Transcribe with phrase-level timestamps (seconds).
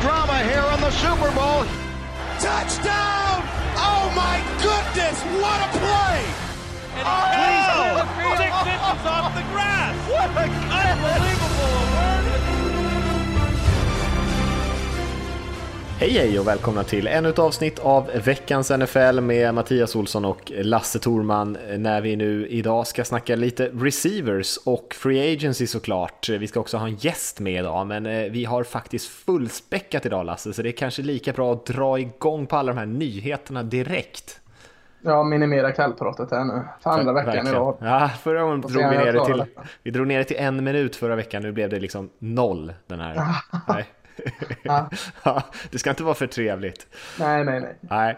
[0.00, 1.64] drama here in the Super Bowl.
[2.40, 3.42] Touchdown!
[3.76, 6.20] Oh my goodness, what a play!
[6.96, 8.04] And oh!
[8.16, 9.94] please, six inches off the grass.
[10.08, 11.95] What a unbelievable!
[15.98, 20.52] Hej hej och välkomna till ännu ett avsnitt av veckans NFL med Mattias Olsson och
[20.54, 26.28] Lasse Torman när vi nu idag ska snacka lite receivers och free agency såklart.
[26.28, 30.26] Vi ska också ha en gäst med idag men eh, vi har faktiskt fullspäckat idag
[30.26, 33.62] Lasse så det är kanske lika bra att dra igång på alla de här nyheterna
[33.62, 34.40] direkt.
[35.02, 36.62] Ja, minimera kallpratet här nu.
[36.80, 37.56] För andra veckan Verkligen.
[37.56, 37.76] idag.
[37.80, 39.44] Ja, förra gången drog vi ner det till,
[39.82, 41.42] vi drog ner det till en minut förra veckan.
[41.42, 43.14] Nu blev det liksom noll den här.
[43.68, 43.86] Nej.
[44.62, 44.90] Ja.
[45.24, 46.86] ja, det ska inte vara för trevligt.
[47.18, 47.76] Nej, nej, nej.
[47.80, 48.16] Nej.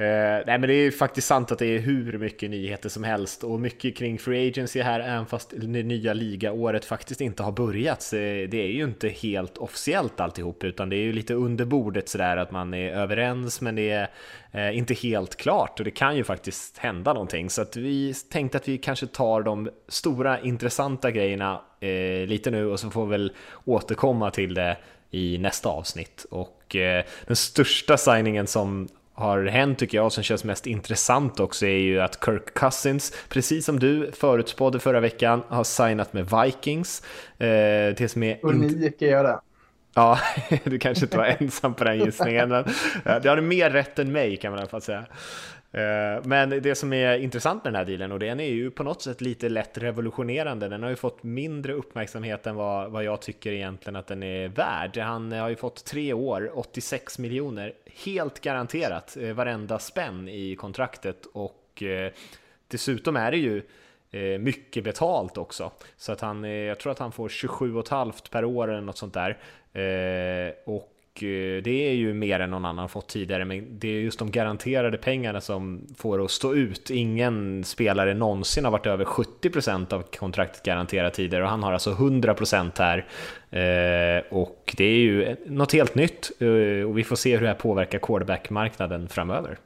[0.00, 0.06] Uh,
[0.46, 3.60] nej, men det är faktiskt sant att det är hur mycket nyheter som helst och
[3.60, 8.08] mycket kring Free Agency här, även fast det nya ligaåret faktiskt inte har börjat.
[8.10, 12.36] Det är ju inte helt officiellt alltihop, utan det är ju lite under bordet sådär
[12.36, 14.08] att man är överens, men det är
[14.54, 17.50] uh, inte helt klart och det kan ju faktiskt hända någonting.
[17.50, 22.66] Så att vi tänkte att vi kanske tar de stora intressanta grejerna uh, lite nu
[22.66, 23.32] och så får vi väl
[23.64, 24.76] återkomma till det
[25.10, 26.26] i nästa avsnitt.
[26.30, 31.40] Och eh, den största signingen som har hänt tycker jag, och som känns mest intressant
[31.40, 36.30] också, är ju att Kirk Cousins, precis som du förutspådde förra veckan, har signat med
[36.30, 37.02] Vikings.
[37.38, 38.38] Eh, som är...
[38.42, 39.40] Unik är jag det.
[39.94, 40.18] Ja,
[40.64, 42.64] du kanske inte var ensam på den gissningen, men
[43.22, 45.04] du hade mer rätt än mig kan man i alla fall säga.
[45.72, 48.82] Eh, men det som är intressant med den här dealen, och den är ju på
[48.82, 53.22] något sätt lite lätt revolutionerande, den har ju fått mindre uppmärksamhet än vad, vad jag
[53.22, 54.98] tycker egentligen att den är värd.
[54.98, 57.72] Han har ju fått tre år, 86 miljoner,
[58.04, 62.12] helt garanterat eh, varenda spänn i kontraktet och eh,
[62.68, 63.62] dessutom är det ju
[64.38, 65.72] mycket betalt också.
[65.96, 69.38] Så att han, jag tror att han får 27,5 per år eller något sånt där.
[70.64, 74.18] Och Eh, det är ju mer än någon annan fått tidigare, men det är just
[74.18, 76.90] de garanterade pengarna som får att stå ut.
[76.90, 81.90] Ingen spelare någonsin har varit över 70% av kontraktet garanterat tidigare och han har alltså
[81.90, 83.06] 100% här.
[83.50, 87.48] Eh, och det är ju något helt nytt eh, och vi får se hur det
[87.48, 89.58] här påverkar quarterback-marknaden framöver.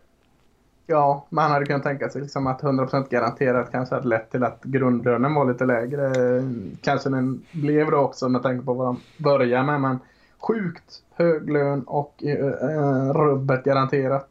[0.87, 4.62] Ja, man hade kunnat tänka sig liksom att 100% garanterat kanske hade lett till att
[4.62, 6.12] grundlönen var lite lägre.
[6.82, 9.98] Kanske den blev det också med tanke på vad de börjar med, men
[10.47, 14.28] sjukt hög lön och eh, eh, rubbet garanterat.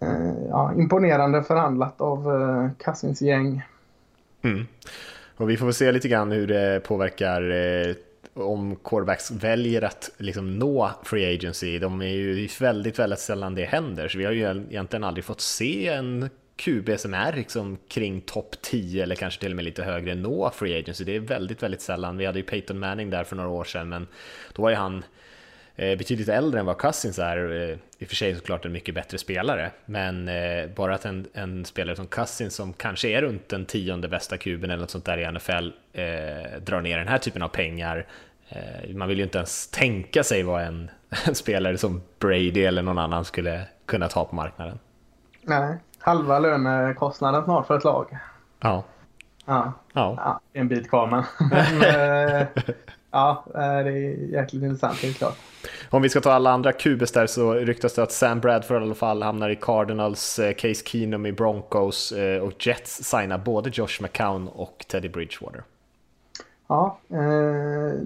[0.00, 3.62] Eh, ja, imponerande förhandlat av eh, Kassins gäng.
[4.42, 4.66] Mm.
[5.36, 7.94] Och vi får väl se lite grann hur det påverkar eh,
[8.34, 11.78] om quarterbacks väljer att liksom nå free agency.
[11.78, 15.40] De är ju väldigt, väldigt sällan det händer, så vi har ju egentligen aldrig fått
[15.40, 19.84] se en QB som är liksom kring topp 10 eller kanske till och med lite
[19.84, 21.04] högre nå free agency.
[21.04, 22.16] Det är väldigt, väldigt sällan.
[22.16, 24.06] Vi hade ju Peyton Manning där för några år sedan, men
[24.52, 25.04] då var ju han
[25.76, 27.52] eh, betydligt äldre än vad Cousins är.
[27.52, 31.26] Eh, I och för sig såklart en mycket bättre spelare, men eh, bara att en,
[31.32, 35.04] en, spelare som Cousins som kanske är runt den tionde bästa kuben eller något sånt
[35.04, 38.06] där i NFL eh, drar ner den här typen av pengar.
[38.48, 40.90] Eh, man vill ju inte ens tänka sig vad en,
[41.26, 44.78] en spelare som Brady eller någon annan skulle kunna ta på marknaden.
[45.42, 48.18] Nej, halva lönekostnaden snart för ett lag.
[48.60, 48.84] Ja.
[49.46, 50.14] Ja, ja.
[50.16, 51.24] ja en bit kvar men.
[51.50, 52.46] men
[53.10, 55.36] ja, det är jäkligt intressant helt klart.
[55.90, 58.84] Om vi ska ta alla andra kubes där så ryktas det att Sam Bradford i
[58.84, 63.70] alla fall hamnar i Cardinals, eh, Case Keenum i Broncos eh, och Jets signar både
[63.72, 65.62] Josh McCown och Teddy Bridgewater.
[66.66, 68.00] Ja, eh,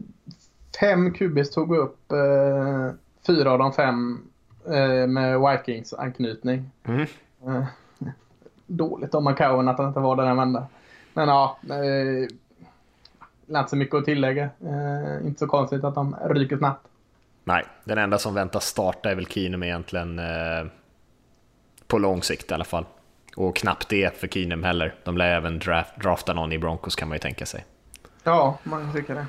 [0.81, 2.95] fem kubis tog upp eh,
[3.27, 4.23] fyra av de fem
[4.67, 6.71] eh, med Vikings anknytning.
[6.85, 7.07] Mm.
[8.77, 10.67] Dåligt om McCown att han inte var där den vända.
[11.15, 12.29] Men ja, eh,
[13.59, 14.43] inte så mycket att tillägga.
[14.43, 16.87] Eh, inte så konstigt att de ryker snabbt.
[17.45, 20.19] Nej, den enda som väntas starta är väl Keenum egentligen.
[20.19, 20.67] Eh,
[21.87, 22.85] på lång sikt i alla fall.
[23.37, 24.95] Och knappt det för Keenum heller.
[25.05, 27.65] De lär även draft, drafta någon i Broncos kan man ju tänka sig.
[28.25, 29.27] Ja, man tycker det.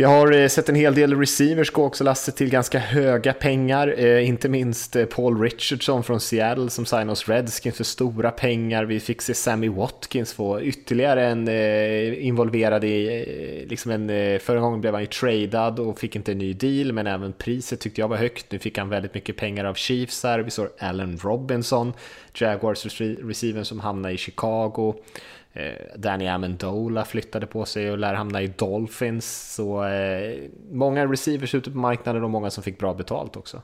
[0.00, 3.94] Jag har eh, sett en hel del receivers gå också, Lasse, till ganska höga pengar.
[3.98, 8.84] Eh, inte minst eh, Paul Richardson från Seattle som signade hos Redskins för stora pengar.
[8.84, 14.60] Vi fick se Sammy Watkins få ytterligare en eh, involverad i, eh, liksom en, förra
[14.60, 18.00] gången blev han ju tradad och fick inte en ny deal, men även priset tyckte
[18.00, 18.52] jag var högt.
[18.52, 20.38] Nu fick han väldigt mycket pengar av Chiefs här.
[20.38, 21.92] Vi såg Allen Robinson,
[22.34, 24.94] Jaguars receiver som hamnade i Chicago.
[25.58, 29.54] Eh, Danny Amendola flyttade på sig och lär hamna i Dolphins.
[29.54, 30.38] Så eh,
[30.70, 33.62] många receivers ute på marknaden och många som fick bra betalt också.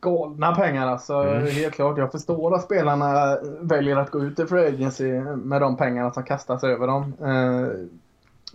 [0.00, 1.14] Galna pengar alltså.
[1.14, 1.46] Mm.
[1.46, 1.98] Helt klart.
[1.98, 6.22] Jag förstår att spelarna väljer att gå ut i free agency med de pengarna som
[6.22, 7.14] kastas över dem.
[7.20, 7.68] Eh,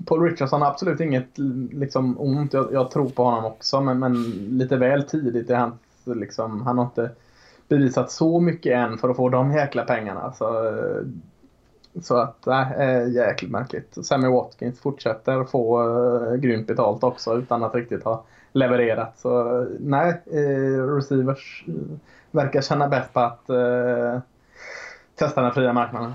[0.05, 1.37] Paul Richardson har absolut inget
[1.71, 2.53] liksom, ont.
[2.53, 4.23] Jag, jag, tror på honom också, men, men
[4.57, 5.73] lite väl tidigt i hans...
[6.03, 7.09] Liksom, han har inte
[7.67, 10.33] bevisat så mycket än för att få de jäkla pengarna.
[10.33, 10.45] Så,
[12.01, 13.97] så att, nej, jäkligt märkligt.
[14.05, 19.19] Sammy Watkins fortsätter få äh, grymt betalt också utan att riktigt ha levererat.
[19.19, 21.73] Så nej, äh, receivers eh,
[22.31, 24.19] verkar känna bäst på att äh,
[25.15, 26.13] testa den fria marknaden.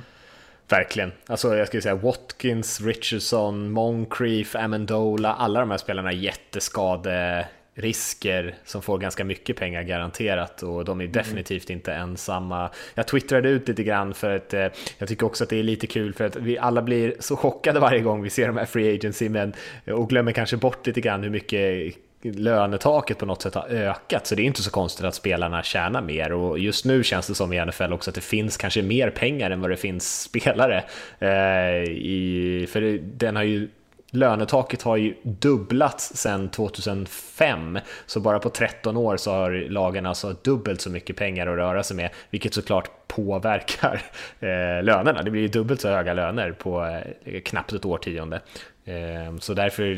[0.69, 1.13] Verkligen.
[1.27, 7.47] Alltså jag skulle säga Watkins, Richardson, Moncrief, Amendola, alla de här spelarna är jätteskade
[7.77, 11.13] jätteskaderisker som får ganska mycket pengar garanterat och de är mm.
[11.13, 12.71] definitivt inte ensamma.
[12.95, 14.67] Jag twittrade ut lite grann för att eh,
[14.99, 17.81] jag tycker också att det är lite kul för att vi alla blir så chockade
[17.81, 19.55] varje gång vi ser de här free agency men
[19.87, 24.35] och glömmer kanske bort lite grann hur mycket lönetaket på något sätt har ökat, så
[24.35, 26.33] det är inte så konstigt att spelarna tjänar mer.
[26.33, 29.51] Och just nu känns det som i NFL också att det finns kanske mer pengar
[29.51, 30.85] än vad det finns spelare.
[31.19, 33.69] Eh, i, för den har ju
[34.17, 40.35] lönetaket har ju dubblats sedan 2005, så bara på 13 år så har lagen alltså
[40.43, 44.03] dubbelt så mycket pengar att röra sig med, vilket såklart påverkar
[44.41, 45.23] eh, lönerna.
[45.23, 48.41] Det blir ju dubbelt så höga löner på eh, knappt ett årtionde.
[48.85, 49.97] Eh, så därför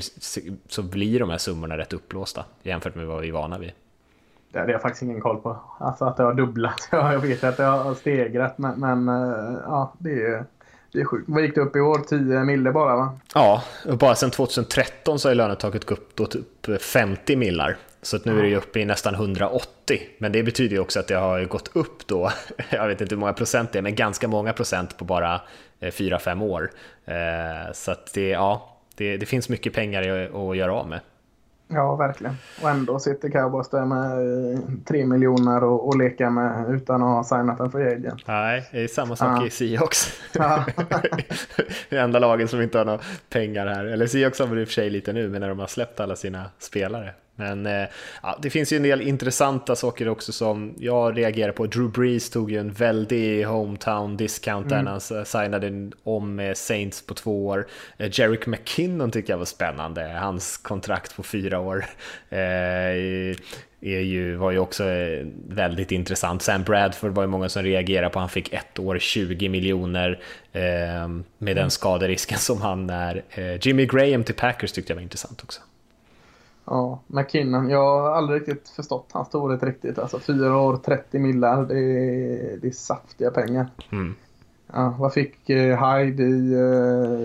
[0.69, 3.73] så blir de här summorna rätt uppblåsta jämfört med vad vi är vana vid.
[4.53, 5.57] Det har jag faktiskt ingen koll på.
[5.79, 6.89] Alltså att det har dubblat.
[6.93, 10.45] jag vet att det har stegrat men, men eh, ja, det är ju
[10.93, 11.25] det är sjukt.
[11.29, 11.99] Vad gick det upp i år?
[12.09, 13.19] 10 mille bara va?
[13.35, 17.77] Ja, och bara sedan 2013 så har lönetaket gått upp då typ 50 millar.
[18.03, 20.01] Så att nu är det uppe i nästan 180.
[20.19, 22.31] Men det betyder ju också att det har gått upp då,
[22.71, 25.41] jag vet inte hur många procent det är, men ganska många procent på bara
[25.81, 26.71] 4-5 eh, år.
[27.05, 30.03] Eh, så att det, ja, det, det finns mycket pengar
[30.51, 31.01] att göra av med.
[31.69, 32.37] Ja, verkligen.
[32.63, 34.11] Och ändå sitter Cowboys där med
[34.55, 38.23] eh, tre miljoner och, och leka med utan att ha signat en free agent.
[38.27, 39.47] Nej, det är samma sak ja.
[39.47, 40.21] i Seahawks.
[40.33, 40.65] Ja.
[41.89, 43.01] det är enda lagen som inte har några
[43.31, 43.85] pengar här.
[43.85, 46.01] Eller Seahawks har väl i och för sig lite nu, men när de har släppt
[46.01, 47.15] alla sina spelare.
[47.39, 47.89] Men eh,
[48.23, 51.67] ja, det finns ju en del intressanta saker också som jag reagerar på.
[51.67, 54.85] Drew Brees tog ju en väldig hometown discount mm.
[54.85, 57.67] där han signade om med Saints på två år.
[57.97, 61.85] Eh, Jerick McKinnon tycker jag var spännande, hans kontrakt på fyra år.
[62.31, 63.37] Eh,
[63.81, 64.85] är ju, var ju också
[65.49, 66.43] väldigt intressant.
[66.43, 70.21] Sam Bradford var ju många som reagerade på, han fick ett år 20 miljoner
[70.53, 71.55] eh, med mm.
[71.55, 73.23] den skaderisken som han är.
[73.31, 75.61] Eh, Jimmy Graham till Packers tyckte jag var intressant också.
[76.71, 77.71] Ja, McKinnon.
[77.71, 79.99] Jag har aldrig riktigt förstått hans storhet riktigt.
[79.99, 81.65] Alltså fyra år, 30 millar.
[81.65, 83.67] Det är, det är saftiga pengar.
[83.93, 84.15] Mm.
[84.73, 87.21] Ja, vad fick eh, Hyde i, eh,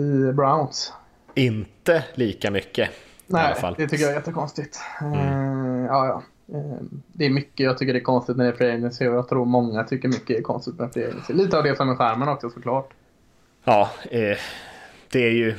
[0.00, 0.92] i Browns?
[1.34, 2.90] Inte lika mycket.
[3.26, 4.80] Nej, det tycker jag är jättekonstigt.
[5.00, 5.14] Mm.
[5.14, 6.22] Uh, ja, ja.
[7.12, 9.28] Det är mycket jag tycker det är konstigt när det är free agency och jag
[9.28, 11.32] tror många tycker mycket är konstigt med free agency.
[11.32, 12.90] Lite av det som är skärmen också såklart.
[13.64, 14.38] Ja, eh,
[15.08, 15.54] det är ju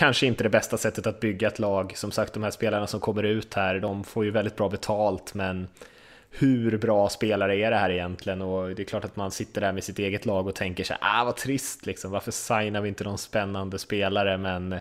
[0.00, 1.92] kanske inte det bästa sättet att bygga ett lag.
[1.96, 5.34] Som sagt, de här spelarna som kommer ut här, de får ju väldigt bra betalt,
[5.34, 5.68] men
[6.30, 8.42] hur bra spelare är det här egentligen?
[8.42, 10.96] Och det är klart att man sitter där med sitt eget lag och tänker sig,
[11.00, 14.38] ah vad trist liksom, varför signar vi inte någon spännande spelare?
[14.38, 14.72] Men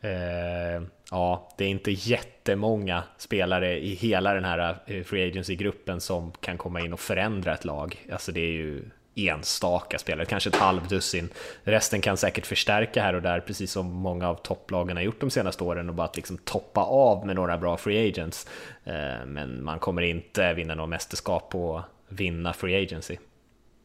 [0.00, 6.32] eh, ja, det är inte jättemånga spelare i hela den här eh, Free Agency-gruppen som
[6.32, 8.06] kan komma in och förändra ett lag.
[8.12, 8.82] Alltså det är ju
[9.28, 11.28] enstaka spelare, kanske ett halvdussin.
[11.62, 15.30] Resten kan säkert förstärka här och där, precis som många av topplagen har gjort de
[15.30, 18.46] senaste åren och bara liksom toppa av med några bra free agents.
[18.84, 23.16] Eh, men man kommer inte vinna något mästerskap på att vinna free agency.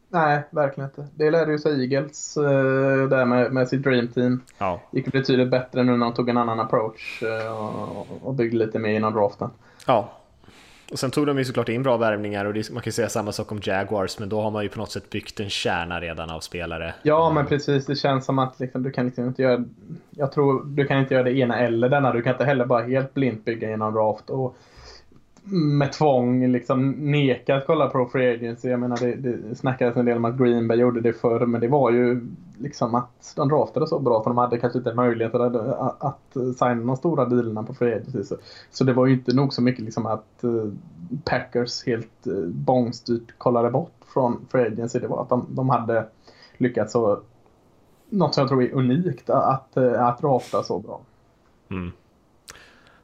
[0.08, 1.06] Nej, verkligen inte.
[1.14, 4.42] Det lärde ju sig Eagles uh, där med, med sitt Dream Team.
[4.58, 4.80] Ja.
[4.90, 8.78] gick betydligt bättre nu när de tog en annan approach uh, och, och byggde lite
[8.78, 9.50] mer innan draften.
[9.86, 10.12] Ja,
[10.92, 13.32] och sen tog de ju såklart in bra värvningar och det, man kan säga samma
[13.32, 16.30] sak om Jaguars, men då har man ju på något sätt byggt en kärna redan
[16.30, 16.94] av spelare.
[17.02, 17.86] Ja, men precis.
[17.86, 19.64] Det känns som att liksom, du kan liksom inte göra...
[20.10, 22.12] Jag tror du kan inte göra det ena eller denna.
[22.12, 24.30] Du kan inte heller bara helt blint bygga genom draft.
[24.30, 24.56] Och
[25.50, 28.68] med tvång liksom neka att kolla på Free Agency.
[28.68, 31.60] Jag menar det, det snackades en del om att Green Bay gjorde det förr men
[31.60, 32.26] det var ju
[32.58, 36.32] liksom att de draftade så bra för de hade kanske inte möjlighet att, att, att
[36.32, 38.24] signa de stora dealerna på Free Agency.
[38.24, 38.36] Så,
[38.70, 40.72] så, det var ju inte nog så mycket liksom att uh,
[41.24, 44.98] Packers helt uh, bångstyrt kollade bort från Free Agency.
[44.98, 46.06] Det var att de, de hade
[46.58, 47.20] lyckats så
[48.10, 51.00] något som jag tror är unikt att, att, eh, att drafta så bra.
[51.68, 51.92] Mm.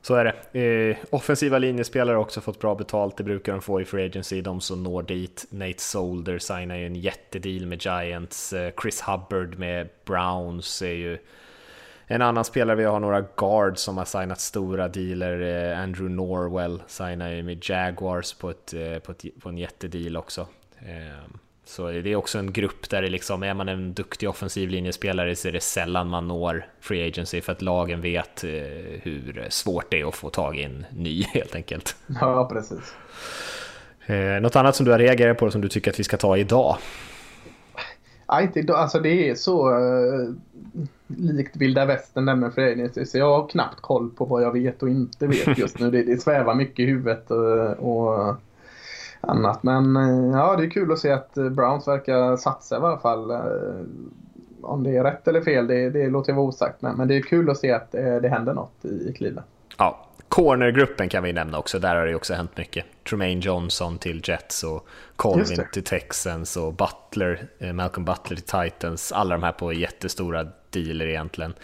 [0.02, 0.60] Så är det.
[0.60, 4.40] Eh, offensiva linjespelare har också fått bra betalt, det brukar de få i Free Agency,
[4.40, 5.46] de som når dit.
[5.50, 11.18] Nate Solder signar ju en jättedeal med Giants, eh, Chris Hubbard med Browns är ju
[12.06, 16.82] en annan spelare, vi har några guards som har signat stora dealer, eh, Andrew Norwell
[16.86, 20.46] signar ju med Jaguars på, ett, eh, på, ett, på en jättedeal också.
[21.64, 25.36] Så det är också en grupp där det liksom, är man en duktig offensiv linjespelare
[25.36, 28.50] så är det sällan man når free agency för att lagen vet eh,
[29.02, 31.96] hur svårt det är att få tag i en ny helt enkelt.
[32.20, 32.94] Ja, precis.
[34.06, 36.36] Eh, något annat som du har reagerat på som du tycker att vi ska ta
[36.36, 36.76] idag?
[38.26, 38.78] Ja, inte idag.
[38.78, 40.34] Alltså det är så uh,
[41.06, 44.52] likt vilda västern där med free agency så jag har knappt koll på vad jag
[44.52, 45.90] vet och inte vet just nu.
[45.90, 48.36] det, det svävar mycket i huvudet och, och
[49.22, 49.62] annat.
[49.62, 52.98] Men eh, ja, det är kul att se att eh, Browns verkar satsa i alla
[52.98, 53.30] fall.
[53.30, 53.38] Eh,
[54.62, 56.82] om det är rätt eller fel, det, det låter jag vara osagt.
[56.82, 59.46] Men, men det är kul att se att det händer något i Cleveland.
[59.78, 61.78] Ja, cornergruppen kan vi nämna också.
[61.78, 62.84] Där har det också hänt mycket.
[63.10, 64.86] Tremaine Johnson till Jets och
[65.16, 69.12] Colvin till Texans och Butler, Malcolm Butler till Titans.
[69.12, 71.54] Alla de här på jättestora dealer egentligen.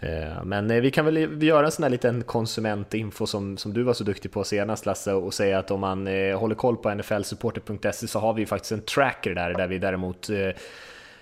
[0.00, 3.82] Eh, men eh, vi kan väl göra en sån här liten konsumentinfo som, som du
[3.82, 6.94] var så duktig på senast Lasse och säga att om man eh, håller koll på
[6.94, 10.30] nflsupporter.se så har vi faktiskt en tracker där, där vi däremot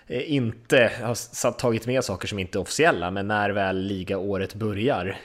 [0.09, 5.17] inte har tagit med saker som inte är officiella, men när väl ligaåret börjar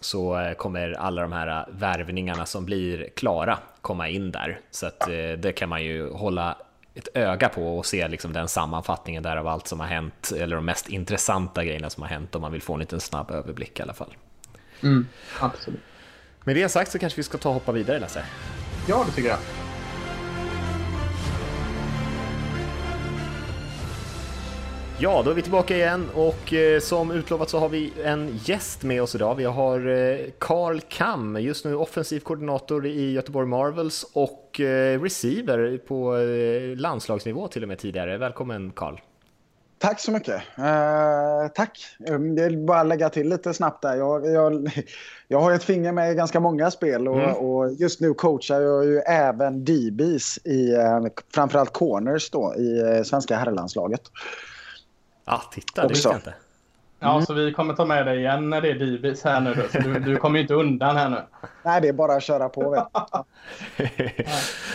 [0.00, 4.60] så kommer alla de här värvningarna som blir klara komma in där.
[4.70, 5.00] Så att
[5.38, 6.56] det kan man ju hålla
[6.96, 10.56] ett öga på och se liksom den sammanfattningen där av allt som har hänt, eller
[10.56, 13.78] de mest intressanta grejerna som har hänt om man vill få en liten snabb överblick
[13.78, 14.16] i alla fall.
[14.82, 15.08] Mm,
[15.40, 15.80] absolut.
[16.44, 18.24] Med det sagt så kanske vi ska ta och hoppa vidare Lasse?
[18.88, 19.38] Ja, det tycker jag.
[24.98, 28.82] Ja, då är vi tillbaka igen och eh, som utlovat så har vi en gäst
[28.82, 29.34] med oss idag.
[29.34, 35.78] Vi har eh, Carl Kam, just nu offensiv koordinator i Göteborg Marvels och eh, receiver
[35.78, 38.18] på eh, landslagsnivå till och med tidigare.
[38.18, 39.00] Välkommen Carl!
[39.78, 40.42] Tack så mycket.
[40.58, 41.78] Uh, tack.
[41.98, 43.96] Jag vill bara lägga till lite snabbt där.
[43.96, 44.70] Jag, jag,
[45.28, 47.34] jag har ett finger med i ganska många spel och, mm.
[47.34, 53.02] och, just nu coachar jag ju även DBs i uh, framförallt corners då i uh,
[53.02, 54.02] svenska herrlandslaget.
[55.26, 56.34] Ja, titta, det visste jag inte.
[56.98, 57.26] Ja, mm.
[57.26, 59.54] så vi kommer ta med dig igen när det är Dibis här nu.
[59.54, 59.62] Då.
[59.72, 61.22] Så du, du kommer ju inte undan här nu.
[61.62, 62.70] Nej, det är bara att köra på.
[62.70, 62.84] Vet.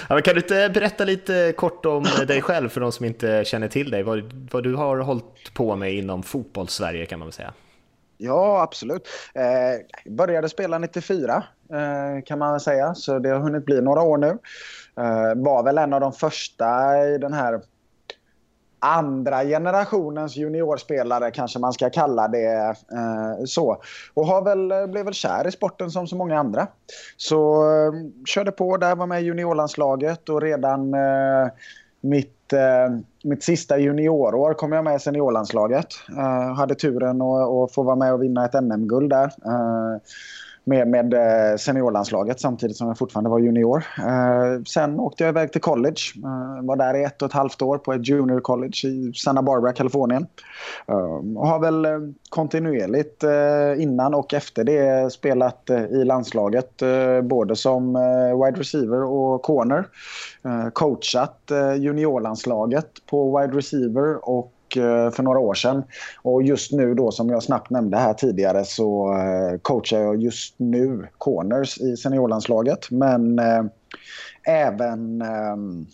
[0.10, 3.68] ja, kan du inte berätta lite kort om dig själv för de som inte känner
[3.68, 4.04] till dig?
[4.04, 7.54] Vad, vad du har hållit på med inom fotbolls-Sverige kan man väl säga?
[8.18, 9.08] Ja, absolut.
[9.34, 11.44] Eh, började spela 94
[11.74, 14.38] eh, kan man väl säga, så det har hunnit bli några år nu.
[14.98, 17.62] Eh, var väl en av de första i den här
[18.82, 23.82] andra generationens juniorspelare kanske man ska kalla det eh, så.
[24.14, 26.68] Och har väl, eh, blev väl kär i sporten som så många andra.
[27.18, 27.92] Så eh,
[28.26, 31.48] körde på där, var med i juniorlandslaget och redan eh,
[32.02, 35.88] mitt, eh, mitt sista juniorår kom jag med i seniorlandslaget.
[36.18, 40.02] Eh, hade turen att få vara med och vinna ett NM-guld där eh,
[40.64, 43.84] med, med eh, seniorlandslaget samtidigt som jag fortfarande var junior.
[43.98, 46.02] Eh, sen åkte jag iväg till college.
[46.16, 49.42] Eh, var där i ett och ett halvt år på ett junior college i Santa
[49.42, 50.28] Barbara, Kalifornien.
[50.88, 52.00] Eh, och har väl eh,
[52.30, 56.82] kontinuerligt eh, innan och efter det spelat eh, i landslaget
[57.24, 57.94] både som
[58.44, 59.86] wide receiver och corner.
[60.74, 65.84] coachat juniorlandslaget på wide receiver och Eh, för några år sedan.
[66.22, 70.54] Och just nu då som jag snabbt nämnde här tidigare så eh, coachar jag just
[70.58, 72.92] nu corners i seniorlandslaget.
[72.92, 73.64] Men eh,
[74.44, 75.86] även ehm,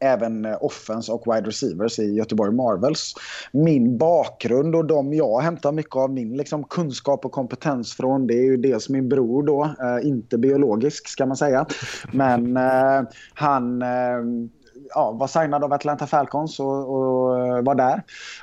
[0.00, 3.14] även eh, offense och wide receivers i Göteborg Marvels.
[3.52, 8.34] Min bakgrund och de jag hämtar mycket av min liksom, kunskap och kompetens från det
[8.34, 11.66] är ju dels min bror då, eh, inte biologisk ska man säga.
[12.12, 13.02] Men eh,
[13.34, 14.48] han eh,
[14.94, 18.02] ja, var signad av Atlanta Falcons och, och eh, var där.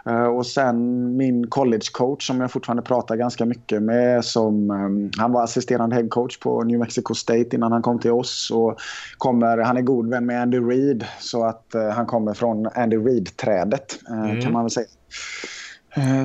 [0.09, 4.25] Uh, och sen min collegecoach som jag fortfarande pratar ganska mycket med.
[4.25, 8.51] Som, um, han var assisterande headcoach på New Mexico State innan han kom till oss.
[8.53, 8.79] Och
[9.17, 13.99] kommer, han är god vän med Andy Reid så att han kommer från Andy Reid-trädet
[14.09, 14.41] mm.
[14.41, 14.87] kan man väl säga.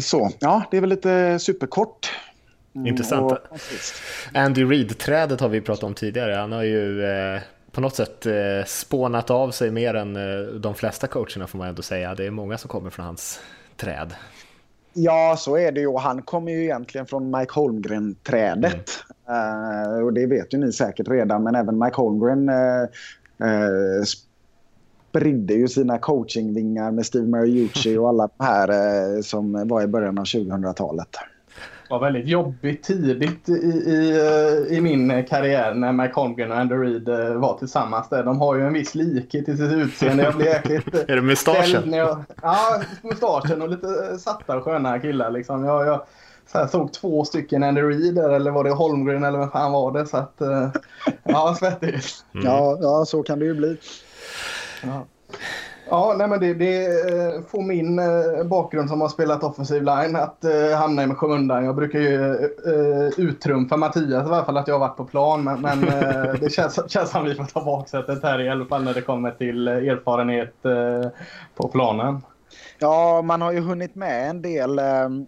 [0.00, 2.10] så, ja, det är väl lite superkort.
[2.74, 3.32] Mm, Intressant.
[3.32, 3.38] Och,
[4.34, 6.34] Andy Reid-trädet har vi pratat om tidigare.
[6.34, 7.02] Han har ju
[7.78, 11.68] på något sätt eh, spånat av sig mer än eh, de flesta coacherna får man
[11.68, 12.14] ändå säga.
[12.14, 13.40] Det är många som kommer från hans
[13.76, 14.14] träd.
[14.92, 15.96] Ja, så är det ju.
[15.96, 18.90] Han kommer ju egentligen från Mike Holmgren-trädet.
[19.28, 19.94] Mm.
[19.96, 22.82] Uh, och det vet ju ni säkert redan, men även Mike Holmgren uh,
[23.44, 24.04] uh,
[25.10, 30.18] spridde ju sina coachingvingar med Steve Mariucci och alla de här som var i början
[30.18, 31.16] av 2000-talet
[31.90, 36.90] var väldigt jobbigt tidigt i, i, eh, i min karriär när Mike Holmgren och Andrew
[36.90, 38.08] Reid eh, var tillsammans.
[38.08, 38.24] Där.
[38.24, 40.22] De har ju en viss likhet i sitt utseende.
[40.22, 40.94] Jag blev jäkligt...
[40.94, 41.92] är det mustaschen?
[41.92, 45.30] Jag, ja, mustaschen och lite satta och sköna killar.
[45.30, 45.64] Liksom.
[45.64, 46.02] Jag, jag
[46.52, 49.72] så här, såg två stycken Andrew Reid där, eller var det Holmgren eller vem fan
[49.72, 50.06] var det?
[50.06, 50.70] Så att, eh,
[51.22, 52.24] ja, svettigt.
[52.34, 52.46] Mm.
[52.46, 53.76] Ja, ja, så kan det ju bli.
[54.82, 55.06] Ja.
[55.90, 60.16] Ja, nej men det, det eh, får min eh, bakgrund som har spelat offensiv line
[60.16, 61.64] att uh, hamna i skymundan.
[61.64, 62.36] Jag brukar ju
[63.16, 65.44] uttrumfa Mattias i alla fall att jag har varit på plan.
[65.44, 65.80] Men, men
[66.40, 69.30] det känns, känns som vi får ta baksätet här i alla fall när det kommer
[69.30, 70.54] till erfarenhet
[71.54, 72.22] på planen.
[72.78, 74.78] Ja, man har ju hunnit med en del,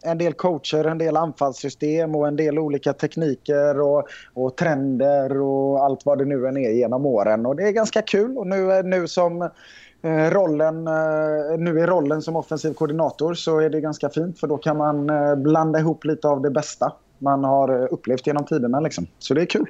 [0.03, 5.85] en del coacher, en del anfallssystem och en del olika tekniker och, och trender och
[5.85, 7.47] allt vad det nu än är genom åren.
[7.47, 8.39] Och det är ganska kul.
[8.39, 13.71] Och nu, nu som Eh, rollen, eh, nu i rollen som offensiv koordinator så är
[13.71, 17.45] det ganska fint för då kan man eh, blanda ihop lite av det bästa man
[17.45, 18.81] har upplevt genom tiderna.
[18.81, 19.07] Liksom.
[19.19, 19.67] Så det är kul.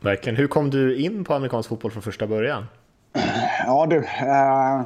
[0.00, 0.36] Verkligen.
[0.36, 2.66] Hur kom du in på amerikansk fotboll från första början?
[3.66, 4.82] Ja du, eh,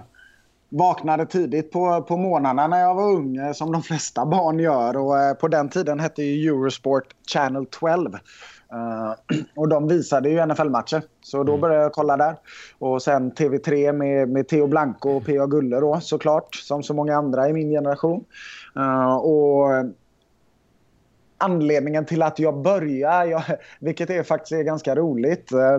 [0.68, 5.18] vaknade tidigt på, på morgnarna när jag var ung som de flesta barn gör och
[5.18, 8.10] eh, på den tiden hette ju Eurosport Channel 12.
[8.74, 9.14] Uh,
[9.56, 11.02] och de visade ju NFL-matcher.
[11.22, 11.60] Så då mm.
[11.60, 12.36] började jag kolla där.
[12.78, 15.46] Och sen TV3 med, med Theo Blanco och P.A.
[15.46, 16.54] Gulle då såklart.
[16.54, 18.24] Som så många andra i min generation.
[18.76, 19.68] Uh, och
[21.38, 23.42] anledningen till att jag började, jag,
[23.80, 25.78] vilket är faktiskt är ganska roligt, uh,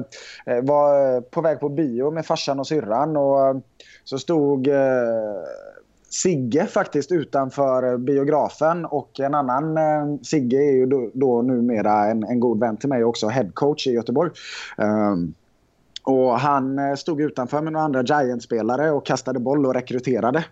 [0.61, 3.17] var på väg på bio med farsan och syrran.
[3.17, 3.61] Och
[4.03, 4.67] så stod
[6.21, 12.23] Sigge faktiskt utanför biografen och en annan eh, Sigge är ju då, då numera en,
[12.23, 14.31] en god vän till mig också, headcoach i Göteborg.
[14.77, 15.33] Um,
[16.03, 20.45] och han eh, stod utanför med några andra Giants-spelare och kastade boll och rekryterade.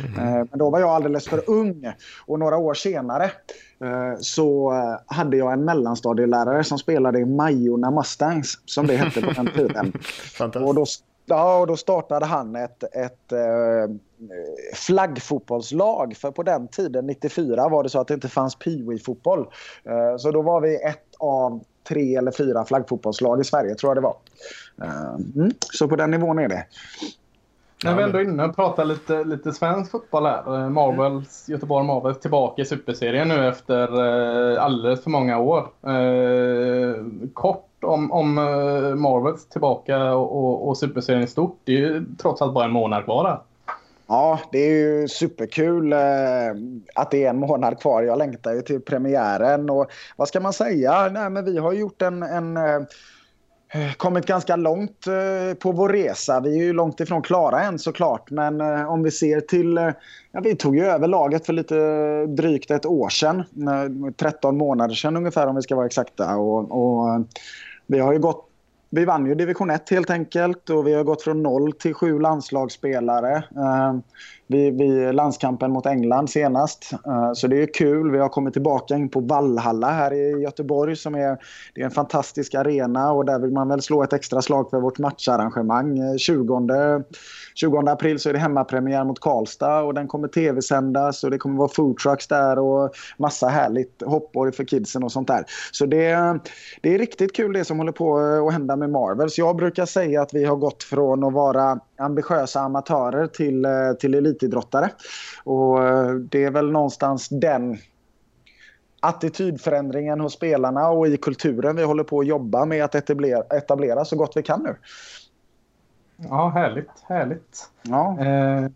[0.00, 0.46] Mm.
[0.50, 1.92] Men då var jag alldeles för ung.
[2.26, 3.24] Och några år senare
[3.84, 4.72] eh, så
[5.06, 9.92] hade jag en mellanstadielärare som spelade i Majorna Mustangs, som det hette på den tiden.
[10.66, 10.86] och då
[11.34, 13.94] Ja, och då startade han ett, ett eh,
[14.74, 16.16] flaggfotbollslag.
[16.16, 19.46] För på den tiden, 94, var det så att det inte fanns peewee-fotboll.
[19.84, 23.96] Eh, så då var vi ett av tre eller fyra flaggfotbollslag i Sverige, tror jag
[23.96, 24.16] det var.
[24.82, 26.66] Eh, mm, så på den nivån är det.
[27.84, 30.54] När vi ändå är inne och pratar lite, lite svensk fotboll här.
[30.54, 33.82] Eh, Marvels, Göteborg Marvels tillbaka i Superserien nu efter
[34.54, 35.68] eh, alldeles för många år.
[35.86, 36.94] Eh,
[37.34, 38.34] kort om, om
[39.00, 41.60] Marvels tillbaka och, och, och Superserien i stort.
[41.64, 43.38] Det är ju trots allt bara en månad kvar där.
[44.06, 45.92] Ja, det är ju superkul
[46.94, 48.02] att det är en månad kvar.
[48.02, 49.70] Jag längtar ju till premiären.
[49.70, 51.08] Och vad ska man säga?
[51.08, 52.58] Nej, men vi har gjort en, en
[53.72, 56.40] Eh, kommit ganska långt eh, på vår resa.
[56.40, 58.30] Vi är ju långt ifrån klara än såklart.
[58.30, 59.92] Men eh, om vi ser till...
[60.32, 61.76] Ja, vi tog ju över laget för lite
[62.26, 63.44] drygt ett år sedan.
[64.16, 66.36] 13 månader sedan ungefär om vi ska vara exakta.
[66.36, 67.26] Och, och
[67.86, 68.49] vi har ju gått
[68.90, 72.18] vi vann ju division 1 helt enkelt och vi har gått från noll till sju
[72.18, 73.94] landslagsspelare eh,
[74.46, 76.92] vid, vi landskampen mot England senast.
[77.06, 78.10] Eh, så det är kul.
[78.10, 81.38] Vi har kommit tillbaka in på Vallhalla här i Göteborg som är,
[81.74, 84.80] det är en fantastisk arena och där vill man väl slå ett extra slag för
[84.80, 85.98] vårt matcharrangemang.
[85.98, 87.02] Eh, 20,
[87.54, 91.58] 20 april så är det hemmapremiär mot Karlstad och den kommer tv-sändas och det kommer
[91.58, 95.44] vara foodtrucks där och massa härligt hoppborg för kidsen och sånt där.
[95.72, 96.38] Så det,
[96.82, 99.38] det är riktigt kul det som håller på att hända med Marvels.
[99.38, 104.14] Jag brukar säga att vi har gått från att vara ambitiösa amatörer till, eh, till
[104.14, 104.90] elitidrottare.
[105.44, 107.78] Och eh, det är väl någonstans den
[109.00, 114.04] attitydförändringen hos spelarna och i kulturen vi håller på att jobba med att etablera, etablera
[114.04, 114.76] så gott vi kan nu.
[116.28, 116.90] Ja, härligt.
[117.08, 117.68] härligt.
[117.82, 118.16] Ja.
[118.20, 118.68] Eh,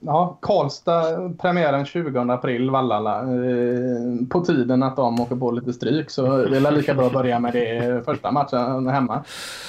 [0.00, 3.20] ja, Karlstad, premiären 20 april, Vallala.
[3.20, 7.12] Eh, på tiden att de åker på lite stryk så det är lika bra att
[7.12, 9.24] börja med det första matchen hemma.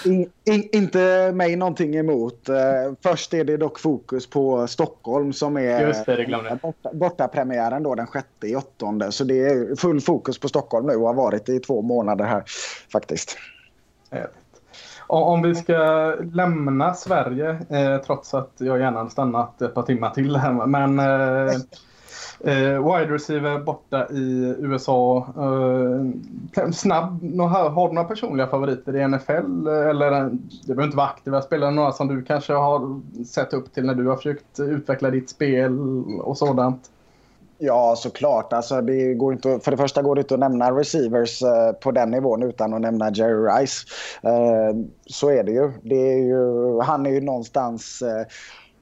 [0.05, 2.49] In, in, inte mig någonting emot.
[2.49, 2.55] Eh,
[3.03, 7.83] först är det dock fokus på Stockholm som är Just det, det borta, borta premiären
[7.83, 9.11] då den sjätte i åttonde.
[9.11, 12.43] Så det är full fokus på Stockholm nu och har varit i två månader här
[12.91, 13.37] faktiskt.
[14.11, 14.44] Härligt.
[15.07, 20.09] Om vi ska lämna Sverige, eh, trots att jag gärna hade stannat ett par timmar
[20.09, 20.53] till här.
[20.53, 21.55] Men eh,
[22.39, 25.27] eh, wide receiver borta i USA.
[26.57, 29.67] Eh, snabb, har du några personliga favoriter i NFL?
[29.67, 30.09] Eller
[30.67, 33.95] det behöver inte vara aktiva spelare, några som du kanske har sett upp till när
[33.95, 35.79] du har försökt utveckla ditt spel
[36.21, 36.91] och sådant?
[37.65, 38.53] Ja, såklart.
[38.53, 41.91] Alltså, det går inte, för det första går det inte att nämna receivers eh, på
[41.91, 43.85] den nivån utan att nämna Jerry Rice.
[44.23, 44.75] Eh,
[45.05, 45.71] så är det ju.
[45.83, 48.25] Det är ju han är ju någonstans eh,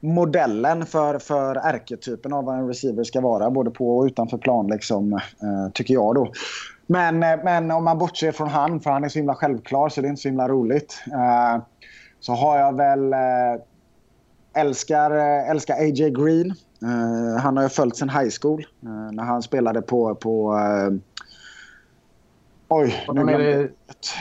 [0.00, 4.66] modellen för, för ärketypen av vad en receiver ska vara, både på och utanför plan,
[4.66, 6.14] liksom, eh, tycker jag.
[6.14, 6.32] då.
[6.86, 10.00] Men, eh, men om man bortser från han, för han är så himla självklar så
[10.00, 11.62] det är inte så himla roligt, eh,
[12.20, 13.60] så har jag väl eh,
[14.54, 16.10] älskar, eh, älskar A.J.
[16.10, 16.54] Green.
[16.84, 20.98] Uh, han har ju följt sin high school uh, när han spelade på, på uh,
[22.68, 23.68] Oj, Var det nere,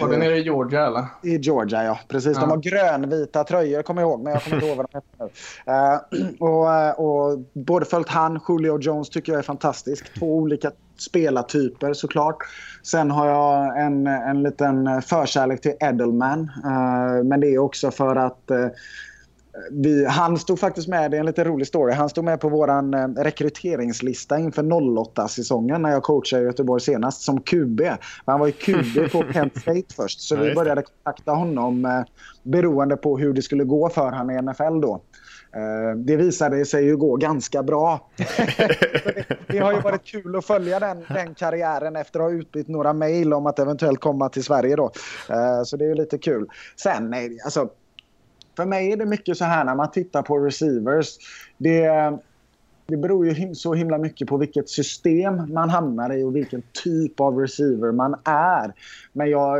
[0.01, 1.05] var det nere i Georgia eller?
[1.23, 1.99] I Georgia, ja.
[2.07, 2.37] Precis.
[2.37, 2.47] De Ja.
[2.49, 4.23] har grönvita tröjor, kommer jag ihåg.
[4.23, 5.29] Men jag kommer inte ihåg vad de hette nu.
[5.73, 10.19] Eh, och, eh, och både följt han, Julio Jones tycker jag är fantastisk.
[10.19, 12.37] Två olika spelartyper såklart.
[12.83, 16.51] Sen har jag en, en liten förkärlek till Edelman.
[16.65, 18.67] Eh, men det är också för att eh,
[19.71, 22.49] vi, han stod faktiskt med, det är en lite rolig story, han stod med på
[22.49, 27.81] vår rekryteringslista inför 08-säsongen när jag coachade i Göteborg senast som QB.
[28.25, 32.01] Han var ju QB på Kent State först så vi började kontakta honom eh,
[32.43, 35.01] beroende på hur det skulle gå för han i NFL då.
[35.55, 38.09] Eh, Det visade sig ju gå ganska bra.
[38.17, 42.67] det, det har ju varit kul att följa den, den karriären efter att ha utbytt
[42.67, 44.91] några mejl om att eventuellt komma till Sverige då.
[45.29, 46.47] Eh, Så det är ju lite kul.
[46.83, 47.13] Sen,
[47.45, 47.69] alltså
[48.55, 51.07] för mig är det mycket så här när man tittar på receivers.
[51.57, 51.89] Det,
[52.85, 57.19] det beror ju så himla mycket på vilket system man hamnar i och vilken typ
[57.19, 58.73] av receiver man är.
[59.13, 59.57] Men jag,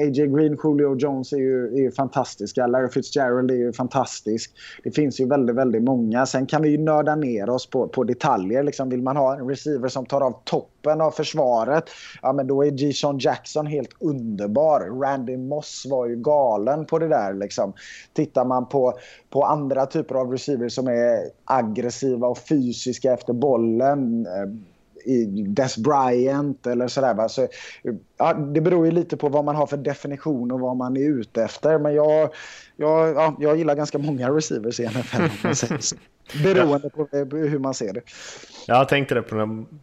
[0.00, 0.26] A.J.
[0.26, 2.66] Green, Julio Jones är ju, är ju fantastiska.
[2.66, 4.52] Larry Fitzgerald är ju fantastisk.
[4.84, 6.26] Det finns ju väldigt, väldigt många.
[6.26, 8.62] Sen kan vi ju nörda ner oss på, på detaljer.
[8.62, 11.84] Liksom vill man ha en receiver som tar av toppen av försvaret,
[12.22, 12.92] ja men då är G.
[13.18, 14.80] Jackson helt underbar.
[14.80, 17.72] Randy Moss var ju galen på det där liksom.
[18.12, 18.98] Tittar man på,
[19.30, 24.71] på andra typer av receivers som är aggressiva och fysiska efter bollen eh,
[25.46, 27.14] Des Bryant eller sådär.
[27.14, 27.28] Va?
[27.28, 27.48] Så,
[28.16, 31.08] ja, det beror ju lite på vad man har för definition och vad man är
[31.08, 31.78] ute efter.
[31.78, 32.30] Men jag,
[32.76, 35.22] jag, ja, jag gillar ganska många receivers i NFL.
[36.42, 38.00] Beroende på hur man ser det.
[38.66, 39.22] Jag tänkte det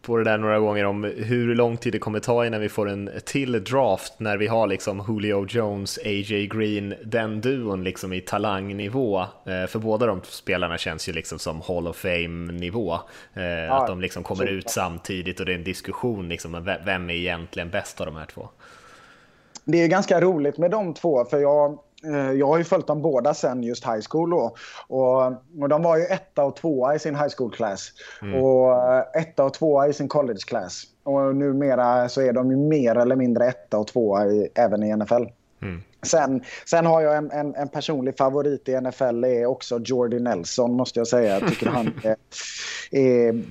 [0.02, 2.90] på, det där några gånger om hur lång tid det kommer ta innan vi får
[2.90, 6.48] en till draft när vi har liksom Julio Jones, A.J.
[6.48, 9.20] Green, den duon liksom i talangnivå.
[9.22, 12.94] Eh, För båda de spelarna känns ju liksom som Hall of Fame-nivå.
[13.34, 16.82] Eh, Att de liksom kommer ut samtidigt och det är en diskussion liksom, om ve-
[16.86, 18.50] vem är egentligen bäst av de här två?
[19.64, 21.80] Det är ganska roligt med de två för jag,
[22.38, 24.56] jag har ju följt dem båda sen just high school då.
[24.88, 25.26] Och,
[25.62, 27.92] och de var ju etta och tvåa i sin high school class.
[28.42, 30.84] Och eh, etta och tvåa i sin college class.
[31.04, 34.96] Och numera så är de ju mer eller mindre etta och tvåa i, även i
[34.96, 35.24] NFL.
[36.02, 40.74] Sen, sen har jag en, en, en personlig favorit i NFL är också Jordy Nelson
[40.74, 41.40] måste jag säga.
[41.40, 42.16] Jag tycker han är,
[42.92, 43.44] är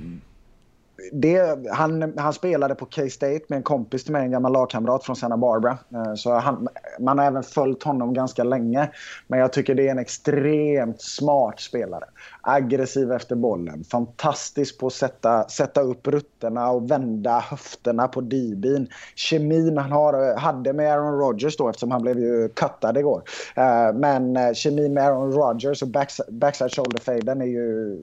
[1.13, 5.17] det, han, han spelade på K-State med en kompis till mig, en gammal lagkamrat från
[5.17, 5.79] Santa Barbara.
[5.95, 8.91] Eh, så han, man har även följt honom ganska länge.
[9.27, 12.05] Men jag tycker det är en extremt smart spelare.
[12.41, 13.85] Aggressiv efter bollen.
[13.85, 18.89] Fantastisk på att sätta, sätta upp rutterna och vända höfterna på DB'n.
[19.15, 23.23] Kemin han har, eh, hade med Aaron Rodgers då eftersom han blev ju cuttad igår.
[23.57, 28.03] Eh, men kemin med Aaron Rodgers och backside, backside shoulder faden är ju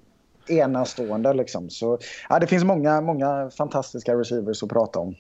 [0.50, 1.34] enastående.
[1.34, 1.70] Liksom.
[1.70, 5.16] Så, ja, det finns många, många fantastiska receivers att prata om.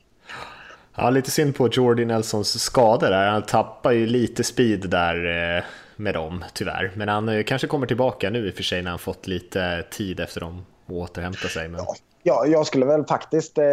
[0.96, 3.28] Ja, lite synd på Jordy Nelsons skador där.
[3.28, 5.16] Han tappar ju lite speed där
[5.58, 5.64] eh,
[5.96, 6.92] med dem, tyvärr.
[6.96, 9.84] Men han eh, kanske kommer tillbaka nu i och för sig när han fått lite
[9.92, 11.68] tid efter dem att återhämta sig.
[11.68, 11.82] Men...
[12.24, 13.66] Ja, jag skulle väl faktiskt eh,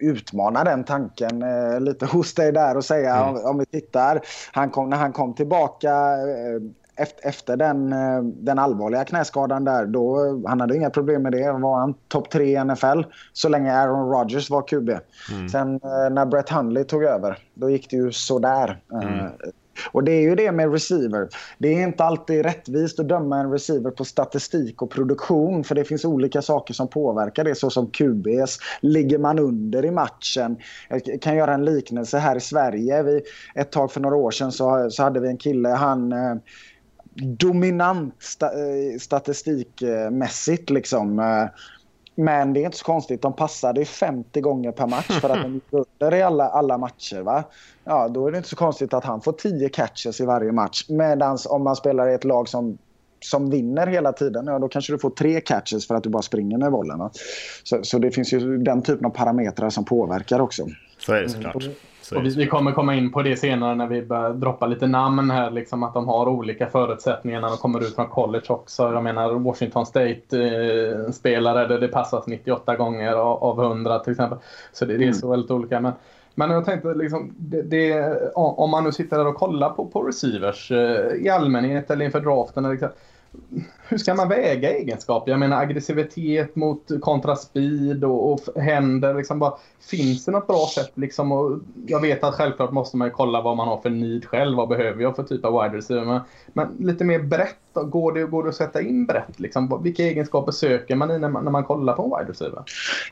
[0.00, 4.20] utmana den tanken eh, lite hos dig där och säga om, om vi tittar.
[4.52, 6.60] Han kom, när han kom tillbaka eh,
[6.96, 11.52] efter, efter den, eh, den allvarliga knäskadan där, då, han hade inga problem med det.
[11.52, 14.90] Var han topp tre i NFL så länge Aaron Rodgers var QB.
[15.52, 18.80] Sen eh, när Brett Hundley tog över, då gick det ju sådär.
[18.92, 19.50] Eh,
[19.92, 21.28] och det är ju det med receiver.
[21.58, 25.84] Det är inte alltid rättvist att döma en receiver på statistik och produktion för det
[25.84, 28.58] finns olika saker som påverkar det såsom QBs.
[28.80, 30.56] Ligger man under i matchen?
[30.88, 33.02] Jag kan göra en liknelse här i Sverige.
[33.02, 33.22] Vi,
[33.54, 36.34] ett tag för några år sedan så, så hade vi en kille, han eh,
[37.22, 41.18] dominant sta, eh, statistikmässigt liksom.
[41.18, 41.46] Eh,
[42.16, 43.22] men det är inte så konstigt.
[43.22, 47.20] De passade 50 gånger per match för att de gick under i alla, alla matcher.
[47.20, 47.44] Va?
[47.84, 50.84] Ja, då är det inte så konstigt att han får 10 catches i varje match.
[50.88, 52.78] Medan om man spelar i ett lag som,
[53.20, 56.22] som vinner hela tiden, ja, då kanske du får tre catches för att du bara
[56.22, 56.98] springer med bollen.
[56.98, 57.10] Va?
[57.62, 60.66] Så, så det finns ju den typen av parametrar som påverkar också.
[60.98, 61.64] Så är det såklart.
[62.14, 65.30] Och vi, vi kommer komma in på det senare när vi börjar droppa lite namn
[65.30, 65.50] här.
[65.50, 68.92] Liksom att de har olika förutsättningar när de kommer ut från college också.
[68.92, 74.38] Jag menar Washington State-spelare där det passas 98 gånger av, av 100 till exempel.
[74.72, 75.80] Så det, det är så väldigt olika.
[75.80, 75.92] Men,
[76.34, 80.02] men jag tänkte liksom, det, det, om man nu sitter där och kollar på, på
[80.02, 82.64] receivers eh, i allmänhet eller inför draften.
[82.64, 82.90] Eller liksom,
[83.88, 85.30] hur ska man väga egenskaper?
[85.30, 89.14] Jag menar aggressivitet mot kontra speed och, och händer.
[89.14, 90.92] Liksom bara, finns det något bra sätt?
[90.94, 94.56] Liksom, och jag vet att självklart måste man kolla vad man har för need själv.
[94.56, 96.04] Vad behöver jag för typ av wide receiver?
[96.04, 96.20] Men,
[96.52, 97.56] men lite mer brett.
[97.72, 99.40] Då, går, det, går det att sätta in brett?
[99.40, 99.82] Liksom?
[99.82, 102.62] Vilka egenskaper söker man i när man, när man kollar på en wide receiver?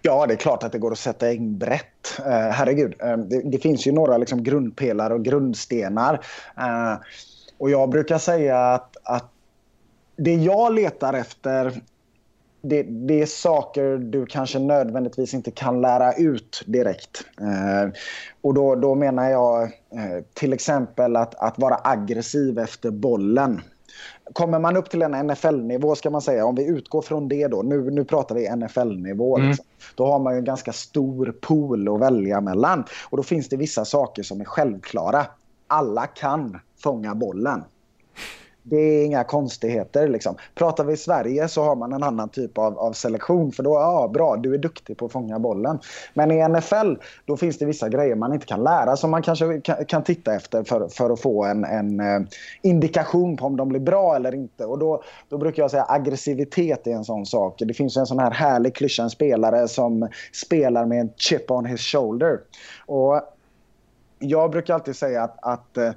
[0.02, 2.20] Ja, det är klart att det går att sätta in brett.
[2.20, 6.14] Uh, herregud, uh, det, det, finns ju några liksom grundpelare och grundstenar.
[6.58, 7.00] Uh,
[7.58, 9.33] och jag brukar säga att, att
[10.16, 11.82] det jag letar efter
[12.64, 17.24] det, det, är saker du kanske nödvändigtvis inte kan lära ut direkt.
[17.40, 17.90] Eh,
[18.40, 23.60] och då, då menar jag eh, till exempel att, att vara aggressiv efter bollen.
[24.32, 27.62] Kommer man upp till en NFL-nivå ska man säga, om vi utgår från det då,
[27.62, 29.48] nu, nu pratar vi NFL-nivå, mm.
[29.48, 32.84] liksom, då har man ju en ganska stor pool att välja mellan.
[33.10, 35.26] Och då finns det vissa saker som är självklara.
[35.66, 37.64] Alla kan fånga bollen.
[38.66, 40.08] Det är inga konstigheter.
[40.08, 40.36] Liksom.
[40.54, 43.52] Pratar vi i Sverige så har man en annan typ av, av selektion.
[43.52, 45.78] För då, ja bra, du är duktig på att fånga bollen.
[46.14, 49.60] Men i NFL, då finns det vissa grejer man inte kan lära som man kanske
[49.60, 52.20] kan, kan titta efter för, för att få en, en eh,
[52.62, 54.64] indikation på om de blir bra eller inte.
[54.64, 57.54] Och då, då brukar jag säga aggressivitet är en sån sak.
[57.58, 61.64] Det finns en sån här härlig klyscha, en spelare som spelar med en chip on
[61.64, 62.40] his shoulder.
[62.86, 63.20] Och
[64.18, 65.90] jag brukar alltid säga att, att eh,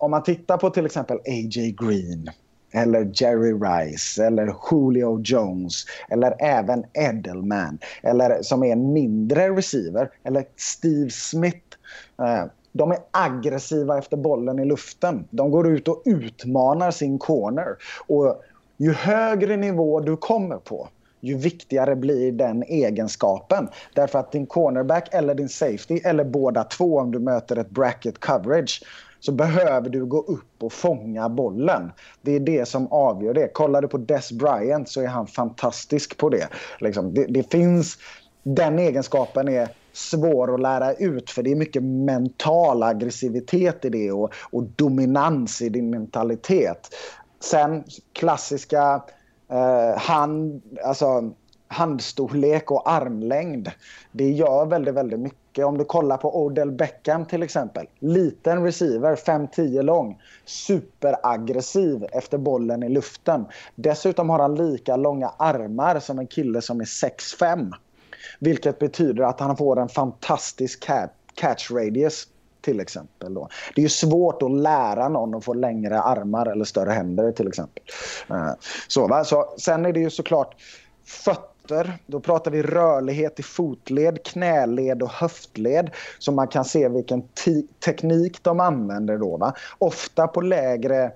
[0.00, 1.74] om man tittar på till exempel A.J.
[1.80, 2.30] Green
[2.72, 10.10] eller Jerry Rice eller Julio Jones eller även Edelman eller som är en mindre receiver
[10.24, 11.76] eller Steve Smith.
[12.18, 15.24] Eh, de är aggressiva efter bollen i luften.
[15.30, 17.76] De går ut och utmanar sin corner.
[18.06, 18.42] Och
[18.76, 20.88] ju högre nivå du kommer på
[21.20, 23.68] ju viktigare blir den egenskapen.
[23.94, 28.20] Därför att din cornerback eller din safety eller båda två om du möter ett bracket
[28.20, 28.82] coverage
[29.20, 31.92] så behöver du gå upp och fånga bollen.
[32.22, 33.48] Det är det som avgör det.
[33.48, 36.48] Kollar du på Des Bryant så är han fantastisk på det.
[36.78, 37.98] Liksom, det, det finns,
[38.42, 44.12] den egenskapen är svår att lära ut för det är mycket mental aggressivitet i det
[44.12, 46.94] och, och dominans i din mentalitet.
[47.40, 49.02] Sen klassiska
[49.50, 51.32] eh, hand, alltså,
[51.70, 53.70] handstorlek och armlängd.
[54.12, 57.86] Det gör väldigt, väldigt mycket om du kollar på Odell Beckham till exempel.
[57.98, 60.22] Liten receiver, 5-10 lång.
[60.44, 63.44] Superaggressiv efter bollen i luften.
[63.74, 67.72] Dessutom har han lika långa armar som en kille som är 6-5.
[68.38, 70.88] Vilket betyder att han får en fantastisk
[71.34, 72.26] catch radius
[72.60, 73.34] till exempel.
[73.34, 73.48] Då.
[73.74, 77.48] Det är ju svårt att lära någon att få längre armar eller större händer till
[77.48, 77.82] exempel.
[78.30, 78.52] Eh,
[78.88, 79.24] så, va?
[79.24, 80.54] Så, sen är det ju såklart
[81.04, 81.98] fötter fötter.
[82.06, 85.90] Då pratar vi rörlighet i fotled, knäled och höftled.
[86.18, 87.22] Så man kan se vilken
[87.84, 89.36] teknik de använder då.
[89.36, 89.54] Va?
[89.78, 91.12] Ofta på lägre,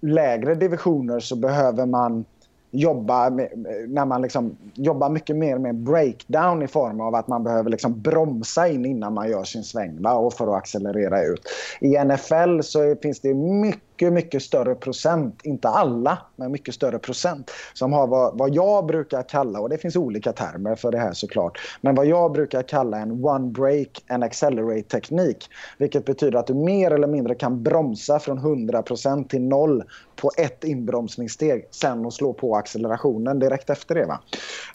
[0.00, 2.24] lägre divisioner så behöver man
[2.70, 3.48] jobba med,
[3.88, 8.00] när man liksom jobbar mycket mer med breakdown i form av att man behöver liksom
[8.00, 10.12] bromsa in innan man gör sin sväng va?
[10.12, 11.42] och för att accelerera ut.
[11.80, 16.98] I NFL så finns det mycket mycket, mycket större procent, inte alla, men mycket större
[16.98, 20.98] procent som har vad, vad jag brukar kalla, och det finns olika termer för det
[20.98, 25.48] här såklart, men vad jag brukar kalla en one break and accelerate teknik.
[25.78, 29.84] Vilket betyder att du mer eller mindre kan bromsa från 100% till noll
[30.16, 34.06] på ett inbromsningssteg sen och slå på accelerationen direkt efter det.
[34.06, 34.20] Va?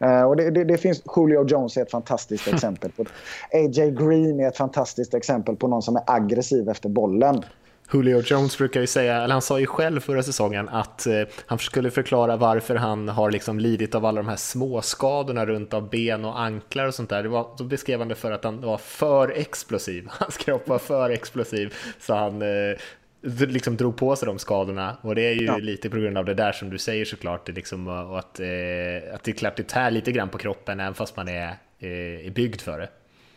[0.02, 3.10] Uh, och det, det, det, finns, Julio Jones är ett fantastiskt exempel på det.
[3.58, 3.92] A.J.
[3.92, 7.44] Green är ett fantastiskt exempel på någon som är aggressiv efter bollen.
[7.92, 11.60] Julio Jones brukar ju säga, eller han sa ju själv förra säsongen att eh, han
[11.60, 16.26] skulle förklara varför han har liksom lidit av alla de här småskadorna runt av ben
[16.26, 17.24] och anklar och sånt där.
[17.24, 20.08] Det var, då beskrev han det för att han var för explosiv.
[20.10, 22.78] Hans kropp var för explosiv så han eh,
[23.22, 25.58] liksom drog på sig de skadorna och det är ju ja.
[25.58, 29.24] lite på grund av det där som du säger såklart, liksom, och att, eh, att
[29.24, 31.48] det klart det tär lite grann på kroppen även fast man är,
[31.80, 32.90] eh, är byggd för det.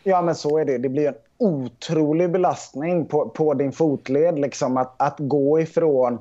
[0.03, 0.77] Ja, men så är det.
[0.77, 4.39] Det blir en otrolig belastning på, på din fotled.
[4.39, 6.19] Liksom att, att gå ifrån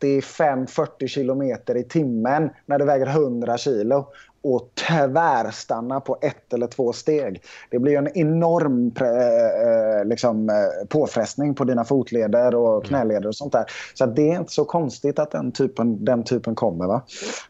[0.00, 4.06] 35-40 kilometer i timmen när du väger 100 kilo
[4.42, 7.42] och tvärstanna på ett eller två steg.
[7.70, 12.82] Det blir en enorm eh, liksom, eh, påfrestning på dina fotleder och mm.
[12.82, 13.64] knäleder och sånt där.
[13.94, 16.86] Så det är inte så konstigt att den typen, den typen kommer.
[16.86, 17.02] Va?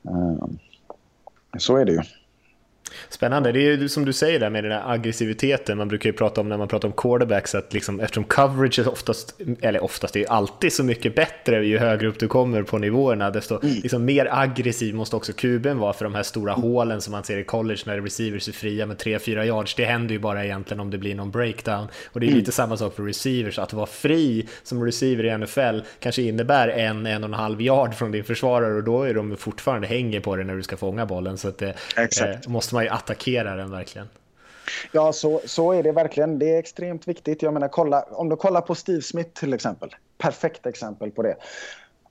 [0.08, 0.46] Eh,
[1.58, 2.00] så är det ju.
[3.08, 3.52] Spännande.
[3.52, 5.78] Det är ju som du säger där med den här aggressiviteten.
[5.78, 8.88] Man brukar ju prata om när man pratar om quarterbacks att liksom, eftersom coverage är
[8.88, 12.78] oftast, eller oftast, det är alltid så mycket bättre ju högre upp du kommer på
[12.78, 13.74] nivåerna, desto mm.
[13.82, 16.62] liksom, mer aggressiv måste också kuben vara för de här stora mm.
[16.62, 19.74] hålen som man ser i college när receivers är fria med 3-4 yards.
[19.74, 21.88] Det händer ju bara egentligen om det blir någon breakdown.
[22.12, 22.38] Och det är mm.
[22.38, 27.06] lite samma sak för receivers, att vara fri som receiver i NFL kanske innebär en,
[27.06, 30.36] en och en halv yard från din försvarare och då är de fortfarande hänger på
[30.36, 31.38] dig när du ska fånga bollen.
[31.38, 31.70] Så att, eh,
[32.46, 34.08] måste man ju attackera den verkligen.
[34.92, 36.38] Ja, så, så är det verkligen.
[36.38, 37.42] Det är extremt viktigt.
[37.42, 39.94] Jag menar, kolla, om du kollar på Steve Smith till exempel.
[40.18, 41.36] Perfekt exempel på det.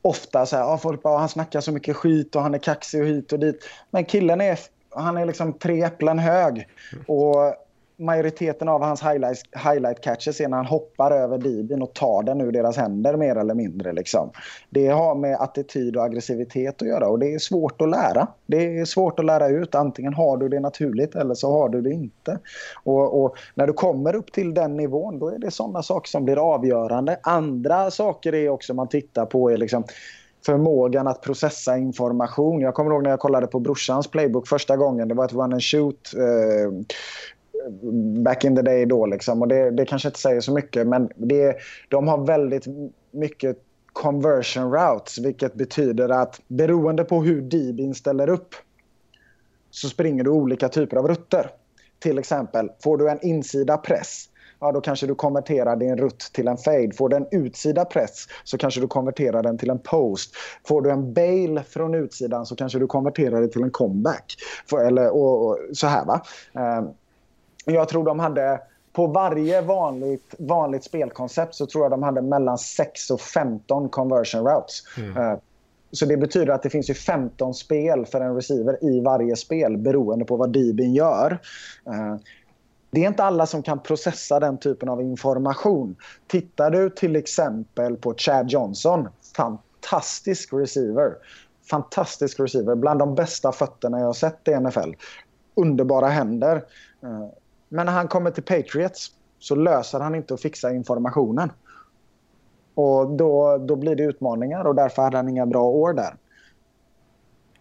[0.01, 3.01] Ofta så här, ah, folk bara, han snackar så mycket skit och han är kaxig
[3.01, 3.69] och hit och dit.
[3.91, 4.59] Men killen är,
[4.89, 6.67] han är liksom tre äpplen hög.
[7.07, 7.64] Och
[7.97, 12.41] majoriteten av hans highlight, highlight catches är när han hoppar över Dibin och tar den
[12.41, 13.93] ur deras händer mer eller mindre.
[13.93, 14.31] Liksom.
[14.69, 18.27] Det har med attityd och aggressivitet att göra och det är svårt att lära.
[18.45, 19.75] Det är svårt att lära ut.
[19.75, 22.39] Antingen har du det naturligt eller så har du det inte.
[22.83, 26.25] Och, och när du kommer upp till den nivån då är det sådana saker som
[26.25, 27.19] blir avgörande.
[27.23, 29.83] Andra saker är också man tittar på är liksom
[30.45, 32.61] förmågan att processa information.
[32.61, 35.07] Jag kommer ihåg när jag kollade på brorsans playbook första gången.
[35.07, 36.13] Det var ett run and shoot.
[36.17, 36.71] Eh,
[38.23, 39.05] back in the day då.
[39.05, 39.41] Liksom.
[39.41, 41.55] Och det, det kanske inte säger så mycket, men det,
[41.89, 42.65] de har väldigt
[43.11, 43.57] mycket
[43.93, 48.55] conversion routes, vilket betyder att beroende på hur DBin ställer upp
[49.71, 51.49] så springer du olika typer av rutter.
[51.99, 56.47] Till exempel, får du en insida press ja, då kanske du konverterar din rutt till
[56.47, 56.91] en fade.
[56.97, 60.31] Får du en utsida press så kanske du konverterar den till en post.
[60.67, 64.35] Får du en bail från utsidan så kanske du konverterar det till en comeback.
[64.69, 66.21] För, eller, och, och, så här va.
[66.53, 66.93] Um,
[67.73, 68.61] jag tror de hade
[68.93, 74.47] på varje vanligt, vanligt spelkoncept så tror jag de hade mellan 6 och 15 conversion
[74.47, 74.83] routes.
[74.97, 75.17] Mm.
[75.17, 75.37] Uh,
[75.91, 79.77] så det betyder att det finns ju 15 spel för en receiver i varje spel
[79.77, 81.31] beroende på vad DBn gör.
[81.89, 82.15] Uh,
[82.91, 85.95] det är inte alla som kan processa den typen av information.
[86.27, 91.15] Tittar du till exempel på Chad Johnson, fantastisk receiver.
[91.69, 94.91] Fantastisk receiver, bland de bästa fötterna jag har sett i NFL.
[95.55, 96.63] Underbara händer.
[97.75, 101.51] Men när han kommer till Patriots så löser han inte att fixa informationen.
[102.73, 106.15] Och då, då blir det utmaningar och därför hade han inga bra år där.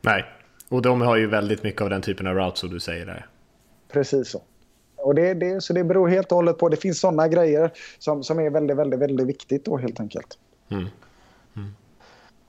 [0.01, 0.25] Nej,
[0.69, 3.27] och de har ju väldigt mycket av den typen av routes som du säger där.
[3.93, 4.43] Precis så.
[4.97, 6.69] Och det, det, så det beror helt och hållet på.
[6.69, 10.39] Det finns sådana grejer som, som är väldigt, väldigt, väldigt viktigt då helt enkelt.
[10.69, 10.89] Mm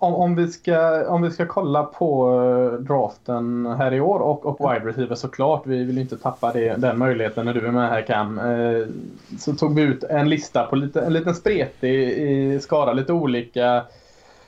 [0.05, 4.45] om, om, vi ska, om vi ska kolla på eh, draften här i år och,
[4.45, 5.61] och wide receiver såklart.
[5.65, 8.39] Vi vill inte tappa det, den möjligheten när du är med här Cam.
[8.39, 8.87] Eh,
[9.39, 13.83] så tog vi ut en lista på lite, en liten spretig skara, lite olika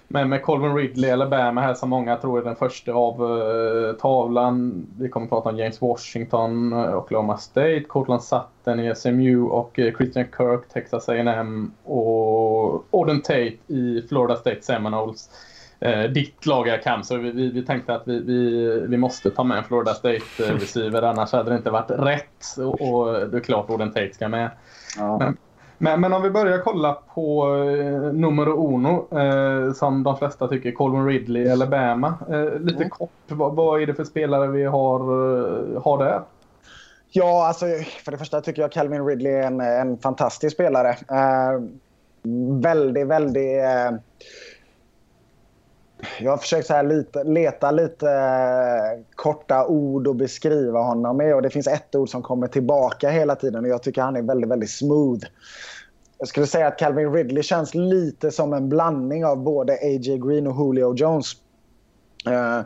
[0.07, 3.93] men med Colvin Ridley, eller Alabama här som många tror är den första av uh,
[3.93, 4.87] tavlan.
[4.99, 9.79] Vi kommer att prata om James Washington, uh, Oklahoma State, Cortland Sutton i SMU och
[9.79, 15.29] uh, Christian Kirk, Texas A&M och Auden Tate i Florida State Seminoles.
[15.85, 19.31] Uh, ditt lag är Cam, så vi, vi, vi, tänkte att vi, vi, vi måste
[19.31, 22.57] ta med en Florida State receiver, annars hade det inte varit rätt.
[22.57, 24.49] Och, och det är klart Auden Tate ska med.
[24.97, 25.17] Ja.
[25.17, 25.37] Men,
[25.77, 30.71] men, men om vi börjar kolla på eh, nummer uno, eh, som de flesta tycker,
[30.71, 32.13] Colvin Ridley eller Bama.
[32.29, 32.89] Eh, lite mm.
[32.89, 36.21] kort, vad, vad, är det för spelare vi har, eh, har där?
[37.09, 37.65] Ja, alltså
[38.05, 40.89] för det första tycker jag Calvin Ridley är en, en fantastisk spelare.
[40.89, 41.61] Eh,
[42.61, 43.63] väldigt, väldigt...
[46.19, 51.35] Jag har försökt så här lite, leta lite eh, korta ord och beskriva honom med.
[51.35, 54.21] Och det finns ett ord som kommer tillbaka hela tiden och jag tycker han är
[54.21, 55.25] väldigt, väldigt smooth.
[56.17, 60.17] Jag skulle säga att Calvin Ridley känns lite som en blandning av både A.J.
[60.17, 61.33] Green och Julio Jones.
[62.27, 62.61] Uh,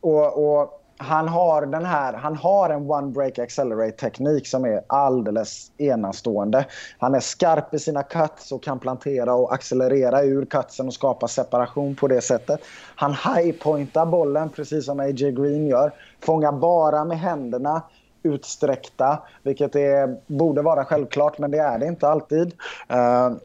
[0.00, 4.82] och, och han har den här, han har en one break accelerate teknik som är
[4.86, 6.66] alldeles enastående.
[6.98, 11.28] Han är skarp i sina cuts och kan plantera och accelerera ur cutsen och skapa
[11.28, 12.60] separation på det sättet.
[12.96, 15.32] Han highpointar bollen precis som A.J.
[15.32, 15.92] Green gör.
[16.20, 17.82] Fångar bara med händerna
[18.22, 22.54] utsträckta, vilket är, borde vara självklart, men det är det inte alltid.
[22.92, 23.36] Uh,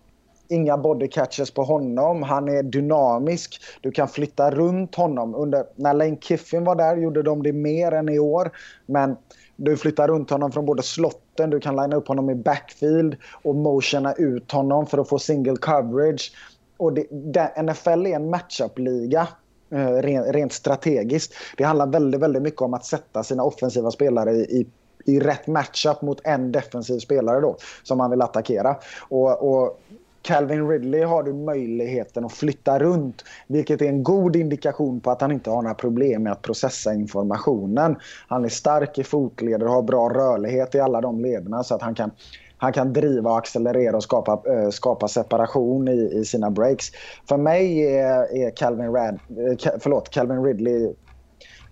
[0.52, 2.24] inga body catches på honom.
[2.24, 3.62] Han är dynamisk.
[3.82, 5.36] Du kan flytta runt honom.
[5.36, 8.52] Under, när Lane Kiffin var där gjorde de det mer än i år.
[8.86, 9.16] Men
[9.56, 13.56] du flyttar runt honom från både slotten, du kan linea upp honom i backfield och
[13.56, 16.32] motiona ut honom för att få single coverage.
[16.78, 19.28] Och det, det, NFL är en matchup-liga.
[19.72, 21.34] Eh, rent, rent strategiskt.
[21.58, 24.68] Det handlar väldigt, väldigt mycket om att sätta sina offensiva spelare i, i
[25.06, 28.76] i rätt matchup mot en defensiv spelare då som man vill attackera.
[29.10, 29.82] Och, och
[30.22, 35.22] Calvin Ridley har du möjligheten att flytta runt vilket är en god indikation på att
[35.22, 37.96] han inte har några problem med att processa informationen.
[38.28, 41.82] Han är stark i fotleder och har bra rörlighet i alla de lederna så att
[41.82, 42.12] han kan
[42.58, 46.86] han kan driva och accelerera och skapa, äh, skapa separation i, i sina breaks.
[47.30, 49.20] För mig är, är Calvin, Rad,
[49.64, 50.94] äh, förlåt, Calvin Ridley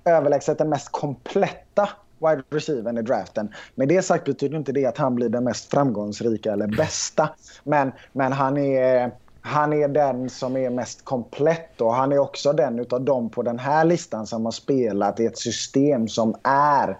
[0.06, 1.89] överlägset den mest kompletta
[2.20, 3.53] wide receivern i draften.
[3.76, 7.30] Med det sagt betyder inte det att han blir den mest framgångsrika eller bästa.
[7.63, 9.11] Men, men han är...
[9.41, 13.43] Han är den som är mest komplett och han är också den utav dem på
[13.43, 16.97] den här listan som har spelat i ett system som är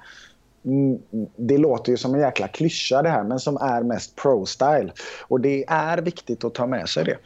[0.66, 1.00] mm,
[1.36, 4.92] det låter ju som en jäkla klyscha det här, men som är mest pro-style.
[5.28, 7.18] Och det är viktigt att ta med sig det.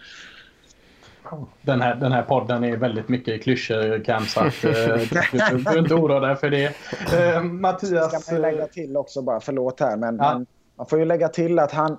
[1.62, 5.94] Den här, den här podden är väldigt mycket klyschor Cam så att, du behöver inte
[5.94, 6.76] oroa dig för det.
[7.14, 8.24] Eh, Mattias...
[8.24, 10.34] Ska man lägga till också bara, förlåt här men, ja.
[10.34, 10.46] men
[10.76, 11.98] man får ju lägga till att han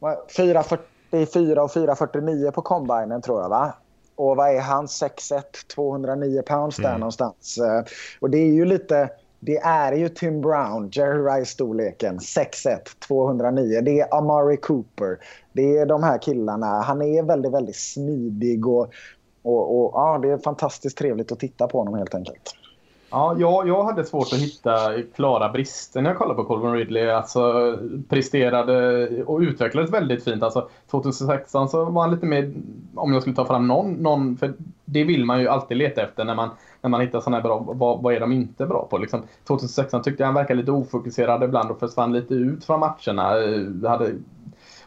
[0.00, 3.74] 4.44 och 4.49 på combinen tror jag va?
[4.16, 4.86] Och vad är han?
[4.86, 5.42] 6'1,
[5.74, 7.00] 209 pounds där mm.
[7.00, 7.58] någonstans.
[8.20, 9.10] Och det är ju lite
[9.44, 12.78] det är ju Tim Brown, Jerry Rice-storleken, 6'1,
[13.08, 13.80] 209.
[13.80, 15.18] Det är Amari Cooper.
[15.52, 16.66] Det är de här killarna.
[16.66, 18.92] Han är väldigt, väldigt smidig och,
[19.42, 22.56] och, och ja, det är fantastiskt trevligt att titta på honom helt enkelt.
[23.10, 27.10] Ja, jag, jag hade svårt att hitta klara brister när jag kollade på Colvin Ridley.
[27.10, 27.74] Alltså,
[28.08, 30.42] presterade och utvecklades väldigt fint.
[30.42, 32.52] Alltså, 2016 så var han lite mer,
[32.94, 36.24] om jag skulle ta fram någon, någon för det vill man ju alltid leta efter
[36.24, 36.50] när man,
[36.84, 38.98] när man hittar sådana här bra, vad, vad är de inte bra på?
[38.98, 43.34] Liksom, 2016 tyckte jag han verkade lite ofokuserad ibland och försvann lite ut från matcherna.
[43.68, 44.14] Det hade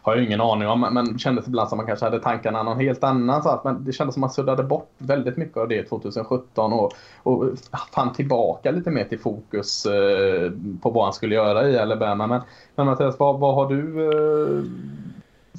[0.08, 3.04] har jag ingen aning om, men kändes ibland som man kanske hade tankarna någon helt
[3.04, 3.44] annan.
[3.44, 6.74] Så att, men det kändes som att man suddade bort väldigt mycket av det 2017
[6.74, 6.94] och,
[7.24, 7.46] och
[7.94, 12.28] fann tillbaka lite mer till fokus eh, på vad han skulle göra i Alabama.
[12.28, 12.42] Men,
[12.76, 14.64] men Mattias, vad, vad har du eh,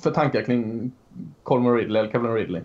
[0.03, 0.93] för tankar kring
[1.43, 2.63] Colmer Ridley eller Kevin Ridley?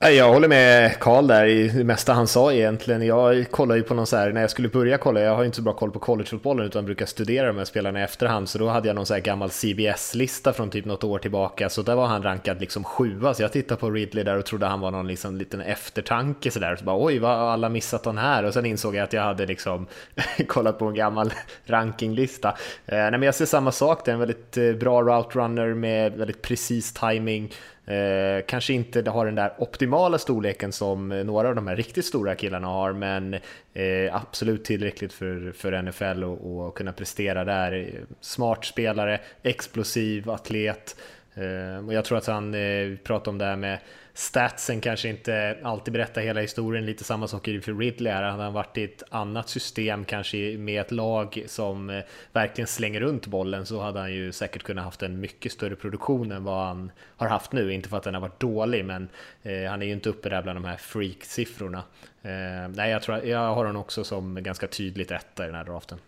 [0.00, 3.06] Jag håller med Karl där i det mesta han sa egentligen.
[3.06, 5.46] Jag kollar ju på någon så här, när jag skulle börja kolla, jag har ju
[5.46, 8.58] inte så bra koll på collegefotbollen utan brukar studera de här spelarna i efterhand, så
[8.58, 11.94] då hade jag någon så här gammal CBS-lista från typ något år tillbaka, så där
[11.94, 14.90] var han rankad liksom sjua, så jag tittade på Ridley där och trodde han var
[14.90, 18.44] någon liksom liten eftertanke sådär, så bara oj, vad har alla missat den här?
[18.44, 19.86] Och sen insåg jag att jag hade liksom
[20.48, 21.32] kollat på en gammal
[21.66, 22.48] rankinglista.
[22.86, 25.74] Eh, nej, men jag ser samma sak, det är en väldigt eh, bra route runner
[25.74, 27.52] med väldigt precis timing
[27.88, 32.04] Eh, kanske inte har den där optimala storleken som eh, några av de här riktigt
[32.04, 33.34] stora killarna har, men
[33.74, 36.24] eh, absolut tillräckligt för, för NFL
[36.68, 37.72] att kunna prestera där.
[37.72, 40.96] Eh, smart spelare, explosiv atlet.
[41.34, 43.78] Eh, och jag tror att han eh, pratade om det här med
[44.18, 48.22] statsen kanske inte alltid berättar hela historien, lite samma sak för Ridley här.
[48.22, 52.02] Hade han varit i ett annat system, kanske med ett lag som eh,
[52.32, 56.32] verkligen slänger runt bollen, så hade han ju säkert kunnat haft en mycket större produktion
[56.32, 57.72] än vad han har haft nu.
[57.72, 59.08] Inte för att den har varit dålig, men
[59.42, 61.82] eh, han är ju inte uppe där bland de här freak-siffrorna.
[62.22, 65.64] Eh, nej, jag, tror, jag har honom också som ganska tydligt etta i den här
[65.64, 65.98] draften.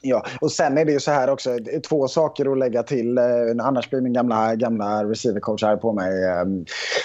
[0.00, 1.56] Ja, och sen är det ju så här också,
[1.88, 3.18] två saker att lägga till.
[3.18, 3.24] Eh,
[3.60, 6.24] annars blir min gamla, gamla receivercoach här på mig.
[6.24, 6.64] Ehm,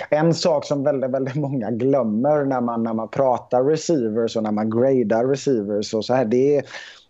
[0.09, 4.51] en sak som väldigt, väldigt många glömmer när man, när man pratar receivers och när
[4.51, 6.63] man gradar receivers och så här, det är,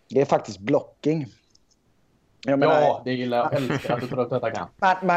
[0.08, 1.26] det är faktiskt blocking.
[2.46, 3.54] Menar, ja, det gillar jag.
[3.54, 4.66] älskar att du tar upp detta kan.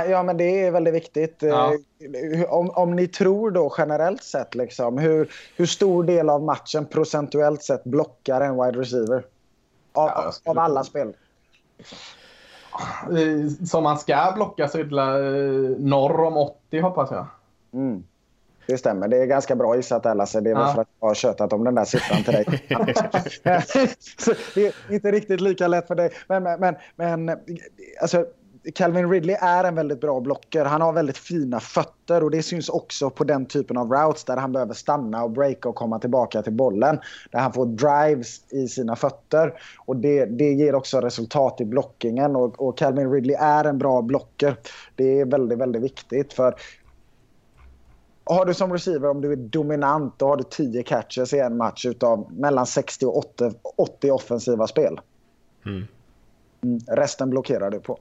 [0.09, 1.37] Ja, men det är väldigt viktigt.
[1.39, 1.73] Ja.
[2.33, 6.85] Eh, om, om ni tror då generellt sett, liksom, hur, hur stor del av matchen
[6.85, 9.23] procentuellt sett blockar en wide receiver?
[9.95, 11.13] Av, ja, av alla spel.
[13.69, 17.27] Som man ska blocka så är det norr om 80 hoppas jag.
[17.73, 18.03] Mm.
[18.67, 19.07] Det stämmer.
[19.07, 20.31] Det är ganska bra gissat Ellas.
[20.31, 20.59] Det är ja.
[20.59, 22.45] väl för att jag har tjötat om den där siffran till dig.
[24.55, 26.11] det är inte riktigt lika lätt för dig.
[26.27, 27.39] Men, men, men, men
[28.01, 28.25] alltså,
[28.73, 30.65] Calvin Ridley är en väldigt bra blocker.
[30.65, 34.37] Han har väldigt fina fötter och det syns också på den typen av routes där
[34.37, 36.99] han behöver stanna och breaka och komma tillbaka till bollen.
[37.31, 39.53] Där han får drives i sina fötter
[39.85, 44.01] och det, det ger också resultat i blockingen och, och Calvin Ridley är en bra
[44.01, 44.57] blocker.
[44.95, 46.55] Det är väldigt, väldigt viktigt för
[48.25, 51.57] har du som receiver, om du är dominant, då har du 10 catches i en
[51.57, 54.99] match utav mellan 60 och 80, 80 offensiva spel.
[55.65, 55.87] Mm.
[56.63, 57.99] Mm, resten blockerar du på.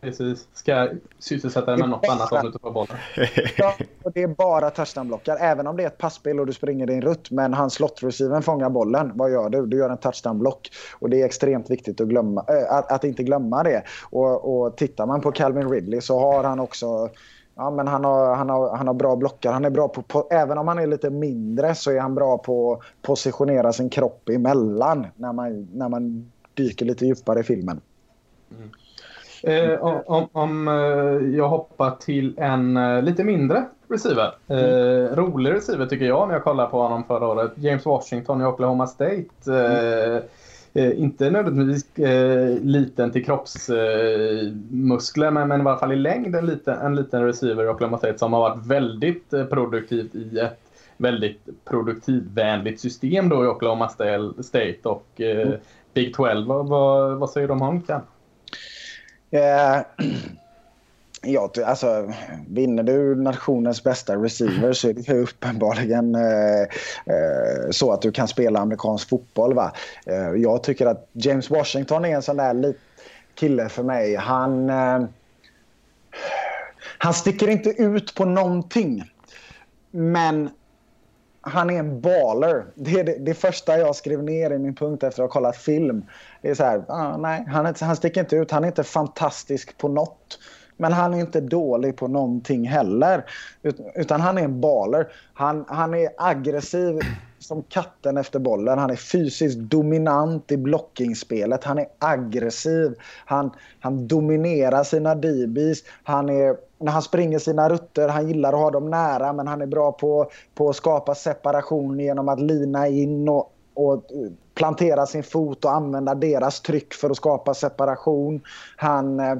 [0.00, 0.48] Precis.
[0.52, 2.96] Ska sysselsätta dig med något annat om du inte får bollen.
[3.56, 5.36] ja, och det är bara touchdownblockar.
[5.40, 7.30] Även om det är ett passspel och du springer din rutt.
[7.30, 9.12] Men hans slottreceivern fångar bollen.
[9.14, 9.66] Vad gör du?
[9.66, 10.70] Du gör en touchdownblock.
[10.98, 13.82] Och det är extremt viktigt att, glömma, äh, att, att, inte glömma det.
[14.10, 17.10] Och, och tittar man på Calvin Ridley så har han också
[17.54, 19.52] Ja, men han, har, han, har, han har bra blockar.
[19.52, 22.38] Han är bra på, på, även om han är lite mindre så är han bra
[22.38, 27.80] på att positionera sin kropp emellan när man, när man dyker lite djupare i filmen.
[28.56, 28.70] Mm.
[29.42, 30.74] Eh, om, om eh,
[31.36, 34.34] jag hoppar till en eh, lite mindre receiver.
[34.48, 37.52] Eh, rolig receiver tycker jag när jag kollar på honom förra året.
[37.54, 40.22] James Washington i Oklahoma State.
[40.74, 40.92] Mm.
[40.96, 46.78] inte nödvändigtvis eh, liten till kroppsmuskler men, men i varje fall i längd en liten,
[46.78, 50.60] en liten receiver i Oklahoma State som har varit väldigt produktivt i ett
[50.96, 53.88] väldigt produktivvänligt system då i Oklahoma
[54.38, 55.52] State och mm.
[55.94, 56.46] Big 12.
[56.46, 58.00] Vad, vad, vad säger du om honom Ken?
[59.32, 59.80] Eh,
[61.22, 62.12] ja, alltså,
[62.48, 66.62] vinner du nationens bästa receiver så är det uppenbarligen eh,
[67.06, 69.54] eh, så att du kan spela amerikansk fotboll.
[69.54, 69.72] Va?
[70.06, 72.74] Eh, jag tycker att James Washington är en sån där
[73.34, 74.16] kille för mig.
[74.16, 75.04] Han, eh,
[76.98, 79.04] han sticker inte ut på någonting.
[79.90, 80.50] Men
[81.42, 82.64] han är en baller.
[82.74, 85.56] Det är det, det, första jag skrev ner i min punkt efter att ha kollat
[85.56, 86.04] film.
[86.42, 88.50] Det är så här, ah, nej, han, han sticker inte ut.
[88.50, 90.38] Han är inte fantastisk på något.
[90.76, 93.24] Men han är inte dålig på någonting heller.
[93.94, 95.08] Utan han är en baller.
[95.34, 96.98] Han, han är aggressiv
[97.38, 98.78] som katten efter bollen.
[98.78, 101.64] Han är fysiskt dominant i blockingspelet.
[101.64, 102.94] Han är aggressiv.
[103.24, 105.82] Han, han dominerar sina DBs.
[106.02, 109.62] Han är, när han springer sina rutter, han gillar att ha dem nära men han
[109.62, 114.04] är bra på, på att skapa separation genom att lina in och, och
[114.54, 118.40] plantera sin fot och använda deras tryck för att skapa separation.
[118.76, 119.34] Han eh,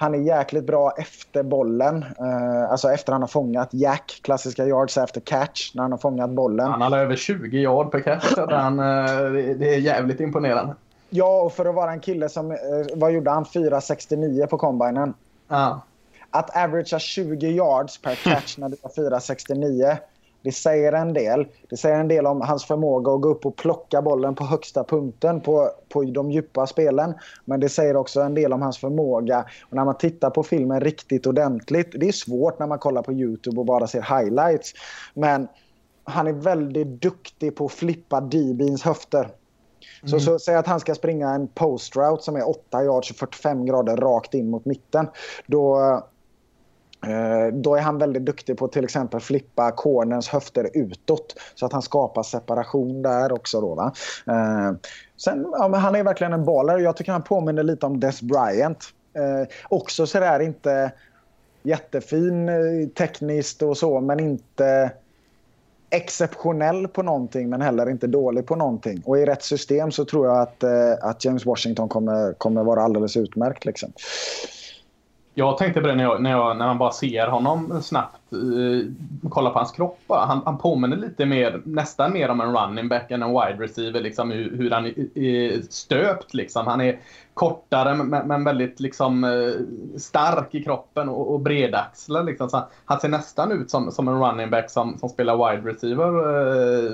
[0.00, 2.04] han är jäkligt bra efter bollen.
[2.20, 6.30] Uh, alltså efter han har fångat Jack, klassiska yards after catch, när han har fångat
[6.30, 6.70] bollen.
[6.70, 8.34] Han har över 20 yard per catch.
[8.36, 10.74] Han, uh, det är jävligt imponerande.
[11.10, 12.56] Ja, och för att vara en kille som...
[12.94, 13.44] Vad gjorde han?
[13.44, 15.14] 4,69 på combinen.
[15.48, 15.80] Ja.
[16.30, 19.98] Att averagea 20 yards per catch när du har 4,69
[20.42, 21.46] det säger en del.
[21.70, 24.84] Det säger en del om hans förmåga att gå upp och plocka bollen på högsta
[24.84, 27.14] punkten på, på de djupa spelen.
[27.44, 29.44] Men det säger också en del om hans förmåga.
[29.70, 31.88] Och när man tittar på filmen riktigt ordentligt.
[32.00, 34.72] Det är svårt när man kollar på Youtube och bara ser highlights.
[35.14, 35.48] Men
[36.04, 39.28] han är väldigt duktig på att flippa DBins höfter.
[40.00, 40.20] Så, mm.
[40.20, 43.66] så säg att han ska springa en post route som är 8 yards och 45
[43.66, 45.08] grader rakt in mot mitten.
[45.46, 45.76] Då
[47.06, 51.66] Eh, då är han väldigt duktig på att till exempel flippa cornerns höfter utåt så
[51.66, 53.60] att han skapar separation där också.
[53.60, 53.92] Då, va?
[54.26, 54.72] Eh,
[55.16, 56.78] sen, ja, han är verkligen en baller.
[56.78, 58.84] Jag tycker han påminner lite om Des Bryant.
[59.14, 60.92] Eh, också sådär inte
[61.62, 64.92] jättefin eh, tekniskt och så men inte
[65.90, 69.02] exceptionell på någonting men heller inte dålig på någonting.
[69.04, 70.64] Och i rätt system så tror jag att,
[71.02, 73.64] att James Washington kommer, kommer vara alldeles utmärkt.
[73.64, 73.92] Liksom.
[75.34, 78.32] Jag tänkte på det när, jag, när, jag, när man bara ser honom snabbt.
[78.32, 78.92] Eh,
[79.30, 83.10] kolla på hans kropp han, han påminner lite mer, nästan mer om en running back
[83.10, 84.00] än en wide receiver.
[84.00, 86.34] Liksom, hur, hur han är, stöpt.
[86.34, 86.66] Liksom.
[86.66, 86.98] Han är
[87.34, 92.26] kortare men, men väldigt liksom, eh, stark i kroppen och, och bredaxlad.
[92.26, 92.50] Liksom.
[92.50, 96.06] Så han ser nästan ut som, som en running back som, som spelar wide receiver.
[96.06, 96.92] Eh,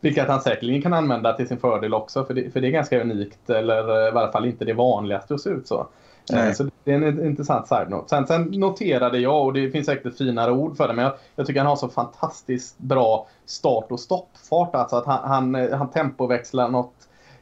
[0.00, 2.24] vilket han säkerligen kan använda till sin fördel också.
[2.24, 5.40] För det, för det är ganska unikt, eller i alla fall inte det vanligaste att
[5.40, 5.86] se ut så.
[6.32, 6.54] Nej.
[6.54, 8.08] Så det är en intressant side-note.
[8.08, 11.46] Sen, sen, noterade jag, och det finns säkert finare ord för det, men jag, jag,
[11.46, 14.74] tycker han har så fantastiskt bra start och stoppfart.
[14.74, 16.94] Alltså att han, han, han tempoväxlar något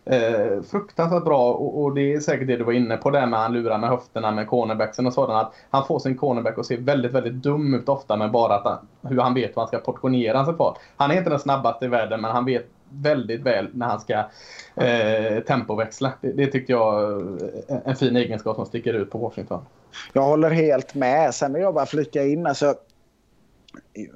[0.04, 1.52] eh, fruktansvärt bra.
[1.52, 3.90] Och, och, det är säkert det du var inne på där med han lurar med
[3.90, 5.46] höfterna med cornerbacksen och sådant.
[5.46, 8.64] Att han får sin cornerback att se väldigt, väldigt dum ut ofta med bara att
[8.64, 8.78] han,
[9.10, 10.76] hur han vet vad han ska portionera sig på.
[10.96, 14.14] Han är inte den snabbaste i världen, men han vet väldigt väl när han ska
[14.84, 16.12] eh, tempoväxla.
[16.20, 17.02] Det, det tyckte jag
[17.68, 19.60] är en fin egenskap som sticker ut på Washington.
[20.12, 21.34] Jag håller helt med.
[21.34, 22.46] Sen vill jag bara flika in.
[22.46, 22.74] Alltså,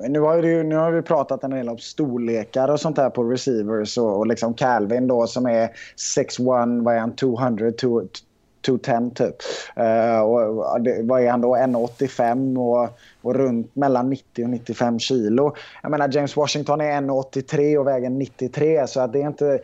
[0.08, 3.24] nu har, ju, nu har vi pratat en del om storlekar och sånt där på
[3.24, 5.70] receivers och, och liksom Calvin då som är
[6.16, 9.36] 6'1, vad är han, 200, 210 typ.
[9.78, 10.60] Uh, och
[11.02, 11.56] vad är han då?
[11.56, 15.54] 1,85 och, och runt mellan 90 och 95 kilo.
[15.82, 19.60] Jag menar James Washington är 1,83 och väger 93 så att det är inte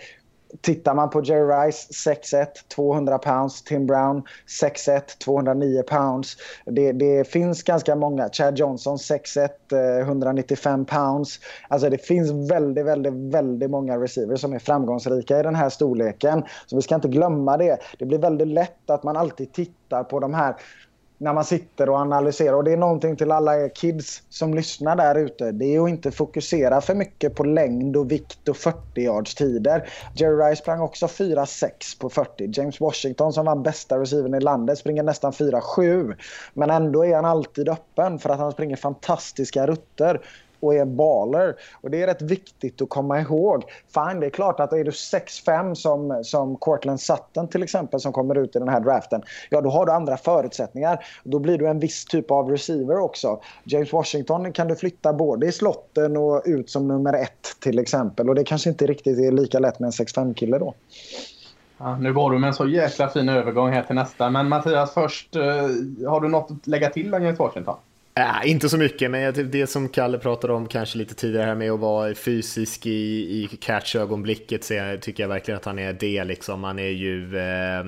[0.60, 3.62] Tittar man på Jerry Rice 6'1, 200 pounds.
[3.62, 4.22] Tim Brown
[4.62, 6.36] 6'1, 209 pounds.
[6.64, 8.28] Det, det, finns ganska många.
[8.28, 11.40] Chad Johnson 6'1, 195 eh, pounds.
[11.68, 16.44] Alltså det finns väldigt, väldigt, väldigt många receivers som är framgångsrika i den här storleken.
[16.66, 17.78] Så vi ska inte glömma det.
[17.98, 20.54] Det blir väldigt lätt att man alltid tittar på de här
[21.18, 22.54] när man sitter och analyserar.
[22.54, 25.52] Och det är någonting till alla kids som lyssnar där ute.
[25.52, 29.88] Det är att inte fokusera för mycket på längd och vikt och 40 yards tider.
[30.14, 32.50] Jerry Rice sprang också 4-6 på 40.
[32.52, 36.16] James Washington som vann bästa receivern i landet springer nästan 4-7.
[36.54, 40.20] Men ändå är han alltid öppen för att han springer fantastiska rutter
[40.60, 41.56] och är baller.
[41.80, 43.64] Och det är rätt viktigt att komma ihåg.
[43.94, 48.12] Fine, det är klart att är du 6-5 som, som Cortland Sutton till exempel som
[48.12, 49.22] kommer ut i den här draften.
[49.50, 51.04] Ja, då har du andra förutsättningar.
[51.24, 53.40] Då blir du en viss typ av receiver också.
[53.64, 58.28] James Washington kan du flytta både i slotten och ut som nummer ett till exempel.
[58.28, 60.74] Och det kanske inte riktigt är lika lätt med en 6-5-kille då.
[61.78, 64.30] Ja, nu var du med en så jäkla fin övergång här till nästa.
[64.30, 65.42] Men Mattias, först, eh,
[66.08, 67.76] har du något att lägga till om James Washington?
[68.18, 71.70] Äh, inte så mycket, men det som Kalle pratade om kanske lite tidigare här med
[71.70, 76.24] att vara fysisk i, i catch-ögonblicket så jag, tycker jag verkligen att han är det.
[76.24, 76.64] Liksom.
[76.64, 77.84] Han är ju, eh,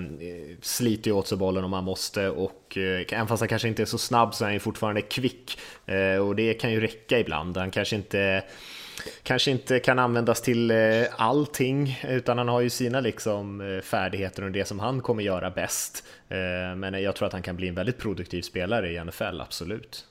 [0.60, 3.82] sliter ju åt sig bollen om han måste och eh, även fast han kanske inte
[3.82, 7.18] är så snabb så är han ju fortfarande kvick eh, och det kan ju räcka
[7.18, 7.56] ibland.
[7.56, 8.42] Han kanske inte
[9.22, 10.76] kanske inte kan användas till eh,
[11.16, 15.50] allting, utan han har ju sina liksom, eh, färdigheter och det som han kommer göra
[15.50, 16.04] bäst.
[16.28, 20.06] Eh, men jag tror att han kan bli en väldigt produktiv spelare i NFL, absolut.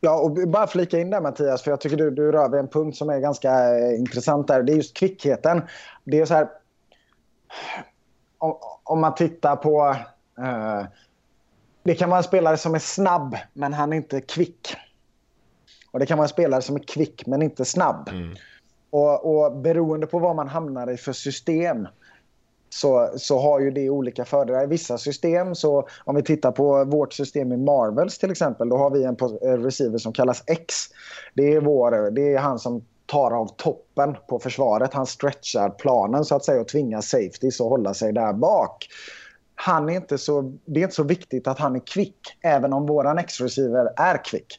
[0.00, 2.68] Ja, och bara flika in där Mattias, för jag tycker du, du rör vid en
[2.68, 4.62] punkt som är ganska eh, intressant där.
[4.62, 5.62] Det är just kvickheten.
[6.04, 6.48] Det är så här...
[8.38, 9.96] Om, om man tittar på...
[10.38, 10.82] Eh,
[11.82, 14.76] det kan vara en spelare som är snabb, men han är inte kvick.
[15.90, 18.08] Och det kan vara en spelare som är kvick, men inte snabb.
[18.08, 18.36] Mm.
[18.90, 21.88] Och, och beroende på vad man hamnar i för system
[22.70, 24.64] så, så har ju det olika fördelar.
[24.64, 28.76] I vissa system, så om vi tittar på vårt system i Marvels till exempel, då
[28.76, 30.74] har vi en eh, receiver som kallas X.
[31.34, 34.94] Det är, vår, det är han som tar av toppen på försvaret.
[34.94, 38.86] Han stretchar planen så att säga och tvingar safeties att hålla sig där bak.
[39.54, 42.86] Han är inte så, det är inte så viktigt att han är kvick, även om
[42.86, 44.58] våran X-receiver är kvick.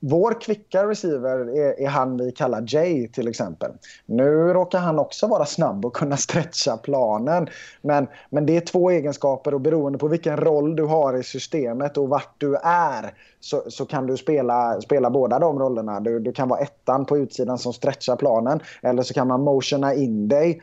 [0.00, 3.70] Vår kvicka receiver är, är, han vi kallar Jay till exempel.
[4.06, 7.48] Nu råkar han också vara snabb och kunna stretcha planen.
[7.82, 11.96] Men, men det är två egenskaper och beroende på vilken roll du har i systemet
[11.96, 16.00] och vart du är så, så kan du spela, spela båda de rollerna.
[16.00, 19.94] Du, du kan vara ettan på utsidan som stretchar planen eller så kan man motiona
[19.94, 20.62] in dig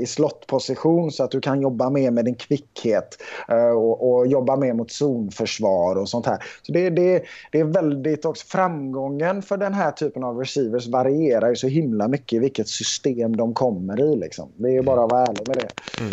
[0.00, 4.56] i slottposition så att du kan jobba mer med din kvickhet eh, och, och jobba
[4.56, 6.38] mer mot zonförsvar och sånt här.
[6.62, 11.48] Så det, det, det är väldigt också framgången för den här typen av receivers varierar
[11.48, 14.48] ju så himla mycket i vilket system de kommer i liksom.
[14.56, 16.00] Det är bara att vara ärlig med det.
[16.00, 16.12] Mm.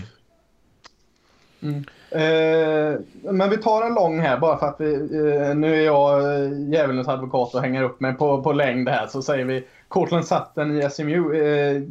[1.64, 1.84] Mm.
[2.12, 3.00] Eh,
[3.32, 6.52] men vi tar en lång här bara för att vi, eh, nu är jag eh,
[6.70, 10.82] djävulens advokat och hänger upp mig på, på längd här så säger vi Cortland Sutton
[10.82, 11.82] i SMU eh,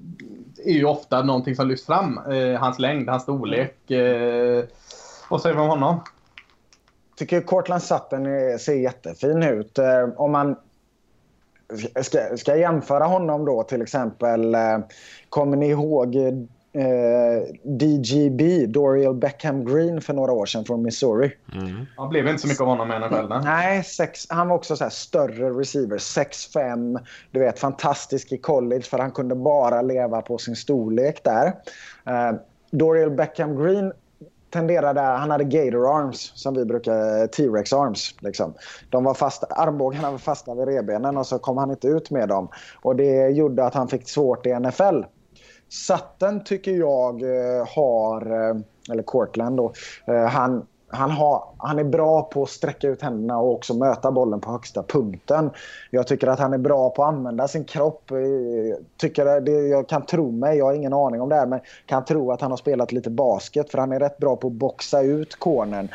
[0.64, 2.20] är ju ofta någonting som lyfts fram.
[2.30, 3.90] Eh, hans längd, hans storlek.
[3.90, 4.64] Eh,
[5.30, 6.00] vad säger vi om honom?
[7.08, 8.24] Jag tycker Cortland Sutton
[8.58, 9.78] ser jättefin ut.
[9.78, 10.56] Eh, om man
[12.02, 14.54] ska, ska jämföra honom då till exempel.
[14.54, 14.78] Eh,
[15.28, 16.16] kommer ni ihåg
[16.72, 21.32] eh, DGB, Doriel Beckham Green, för några år sedan från Missouri.
[21.54, 21.86] Mm.
[21.96, 23.44] Han blev inte så mycket av honom i NFL.
[23.44, 25.98] Nej, sex, han var också så större receiver.
[25.98, 26.98] 6'5.
[27.30, 31.46] Du vet, fantastisk i college för han kunde bara leva på sin storlek där.
[32.06, 32.36] Eh,
[32.70, 33.92] Doriel Beckham Green
[34.52, 38.14] tenderade, han hade gator arms som vi brukar, T-rex arms.
[38.20, 38.54] Liksom.
[38.90, 42.28] De var fasta, armbågarna var fasta vid rebenen och så kom han inte ut med
[42.28, 42.48] dem.
[42.82, 45.02] Och det gjorde att han fick svårt i NFL.
[45.72, 48.56] Sutton tycker jag eh, har, eh,
[48.90, 49.72] eller Cortland då,
[50.06, 54.10] eh, han, han, har, han är bra på att sträcka ut händerna och också möta
[54.10, 55.50] bollen på högsta punkten.
[55.90, 58.12] Jag tycker att han är bra på att använda sin kropp.
[58.96, 62.04] Tycker det, jag kan tro mig, jag har ingen aning om det här, men kan
[62.04, 65.02] tro att han har spelat lite basket för han är rätt bra på att boxa
[65.02, 65.88] ut cornern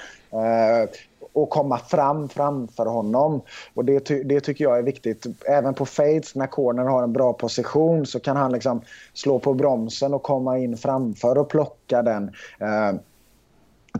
[1.37, 3.41] och komma fram framför honom.
[3.73, 5.25] Och det, ty det tycker jag är viktigt.
[5.45, 8.81] Även på fades, när corner har en bra position så kan han liksom
[9.13, 12.23] slå på bromsen och komma in framför och plocka den.
[12.61, 12.99] Uh,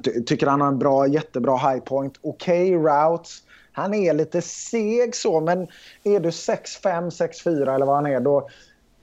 [0.04, 2.14] ty tycker han har en bra, jättebra high point.
[2.22, 3.44] Okej okay, routes.
[3.72, 5.68] Han är lite seg så, men
[6.04, 8.50] är du 6'5, 6'4 eller vad han är, då,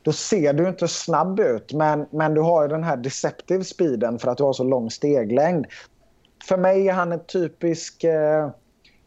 [0.03, 1.73] då ser du inte snabb ut.
[1.73, 4.91] Men, men du har ju den här deceptive speeden för att du har så lång
[4.91, 5.67] steglängd
[6.49, 8.51] för mig är han en typisk eh,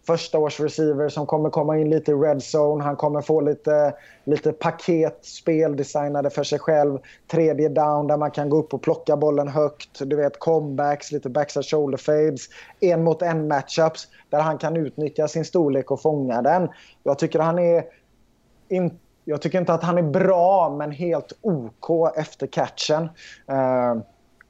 [0.08, 2.84] förstaårsreceiver som kommer komma in lite i red zone.
[2.84, 7.00] Han kommer få lite, lite paketspel designade för sig själv.
[7.32, 10.00] Tredje down där man kan gå upp och plocka bollen högt.
[10.00, 12.42] Du vet comebacks, lite backside shoulder fades.
[12.80, 16.70] En mot en matchups där han kan utnyttja sin storlek och fånga den.
[17.04, 17.84] Jag tycker han är...
[18.70, 23.04] In, jag tycker inte att han är bra, men helt OK efter catchen.
[23.52, 24.02] Uh,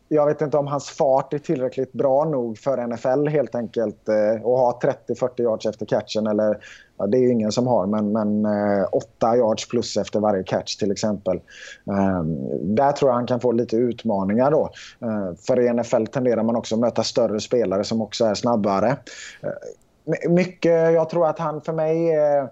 [0.10, 4.10] jag vet inte om hans fart är tillräckligt bra nog för NFL helt enkelt.
[4.10, 6.28] Eh, att ha 30-40 yards efter catchen.
[6.28, 6.58] Eller,
[6.98, 10.44] ja, det är ju ingen som har, men, men eh, 8 yards plus efter varje
[10.44, 11.36] catch till exempel.
[11.92, 12.24] Eh,
[12.62, 14.70] där tror jag han kan få lite utmaningar då.
[15.02, 18.98] Eh, för i NFL tenderar man också att möta större spelare som också är snabbare.
[19.42, 22.46] Eh, mycket, jag tror att han för mig eh,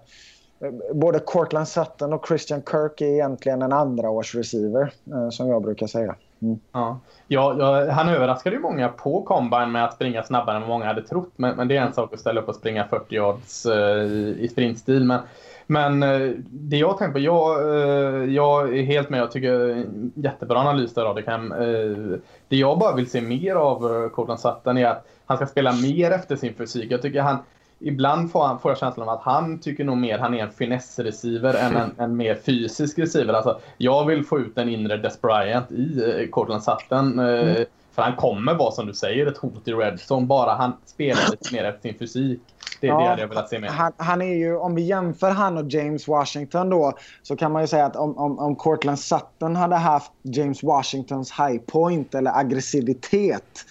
[0.94, 5.62] både Cortland Sutton och Christian Kirk är egentligen en andra års receiver, eh, som jag
[5.62, 6.16] brukar säga.
[6.42, 6.58] Mm.
[6.72, 7.00] Ja.
[7.28, 10.86] Ja, ja, han överraskade ju många på combine med att springa snabbare än vad många
[10.86, 11.32] hade trott.
[11.36, 14.36] Men, men det är en sak att ställa upp och springa 40 yards eh, i,
[14.40, 15.04] i sprintstil.
[15.04, 15.20] Men,
[15.66, 19.20] men eh, det jag tänker på, jag, eh, jag är helt med.
[19.20, 19.84] Jag tycker
[20.14, 21.52] jättebra analys där Radikam.
[21.52, 22.18] Eh,
[22.48, 25.72] det jag bara vill se mer av eh, Cortland Sutton är att han ska spela
[25.72, 26.90] mer efter sin fysik.
[26.90, 27.38] Jag tycker han,
[27.78, 30.50] ibland får, han, får jag känslan av att han tycker nog mer han är en
[30.50, 33.34] finessreceiver än en, en mer fysisk receiver.
[33.34, 37.18] Alltså, jag vill få ut en inre Des Bryant i eh, Cortland Sutton.
[37.18, 37.64] Eh, mm.
[37.94, 40.26] För han kommer vara, som du säger, ett hot i Redstone.
[40.26, 42.40] Bara han spelar lite mer efter sin fysik.
[42.80, 43.68] Det är ja, det jag velat se mer.
[43.68, 47.62] Han, han, är ju, om vi jämför han och James Washington då, så kan man
[47.62, 52.38] ju säga att om, om, om Cortland Sutton hade haft James Washingtons high point eller
[52.38, 53.64] aggressivitet,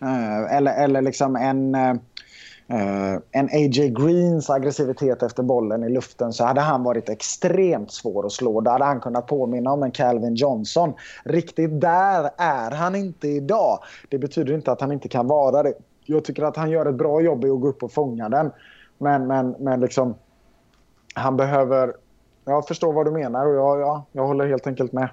[0.00, 1.74] eh, eller, eller liksom en...
[2.72, 3.88] Uh, en A.J.
[3.88, 8.60] Greens aggressivitet efter bollen i luften så hade han varit extremt svår att slå.
[8.60, 10.94] Då hade han kunnat påminna om en Calvin Johnson.
[11.24, 13.78] Riktigt där är han inte idag.
[14.08, 15.72] Det betyder inte att han inte kan vara det.
[16.04, 18.50] Jag tycker att han gör ett bra jobb i att gå upp och fånga den.
[18.98, 20.14] Men, men, men liksom,
[21.14, 21.92] han behöver
[22.46, 25.08] jag förstår vad du menar och jag, ja, jag håller helt enkelt med.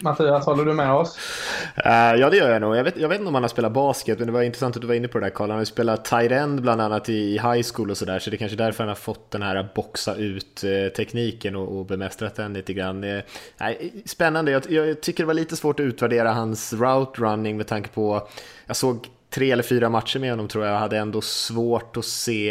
[0.00, 1.18] Mattias, håller du med oss?
[1.86, 2.76] Uh, ja, det gör jag nog.
[2.76, 4.82] Jag vet, jag vet inte om han har spelat basket, men det var intressant att
[4.82, 5.48] du var inne på det där Karl.
[5.48, 8.36] Han har ju spelat tight end bland annat i high school och sådär, så det
[8.36, 12.72] är kanske därför han har fått den här boxa ut-tekniken och, och bemästrat den lite
[12.72, 13.04] grann.
[13.04, 13.22] Uh,
[14.04, 14.50] spännande.
[14.50, 18.28] Jag, jag, tycker det var lite svårt att utvärdera hans route running med tanke på,
[18.66, 22.04] jag såg tre eller fyra matcher med honom tror jag, jag hade ändå svårt att
[22.04, 22.50] se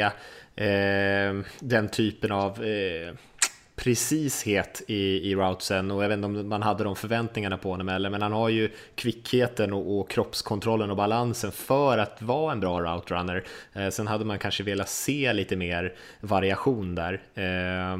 [0.56, 3.14] eh, den typen av eh,
[3.76, 7.90] precishet i, i routsen och jag vet inte om man hade de förväntningarna på honom
[7.90, 12.60] eller men han har ju kvickheten och, och kroppskontrollen och balansen för att vara en
[12.60, 13.44] bra routrunner
[13.74, 17.22] Eh, sen hade man kanske velat se lite mer variation där.
[17.36, 17.98] Eh,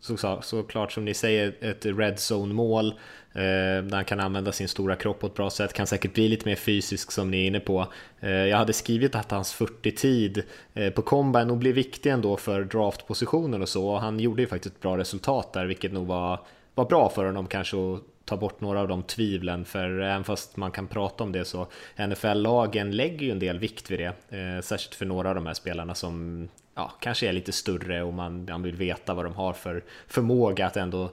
[0.00, 2.94] så, så, såklart som ni säger ett red zone mål
[3.34, 6.28] Eh, där han kan använda sin stora kropp på ett bra sätt, kan säkert bli
[6.28, 7.92] lite mer fysisk som ni är inne på.
[8.22, 10.42] Eh, jag hade skrivit att hans 40-tid
[10.74, 14.48] eh, på combine nog blir viktig ändå för draftpositionen och så, och han gjorde ju
[14.48, 16.40] faktiskt ett bra resultat där, vilket nog var,
[16.74, 20.56] var bra för honom kanske att ta bort några av de tvivlen, för även fast
[20.56, 21.66] man kan prata om det så
[21.96, 25.54] NFL-lagen lägger ju en del vikt vid det, eh, särskilt för några av de här
[25.54, 29.52] spelarna som ja, kanske är lite större och man, man vill veta vad de har
[29.52, 31.10] för förmåga att ändå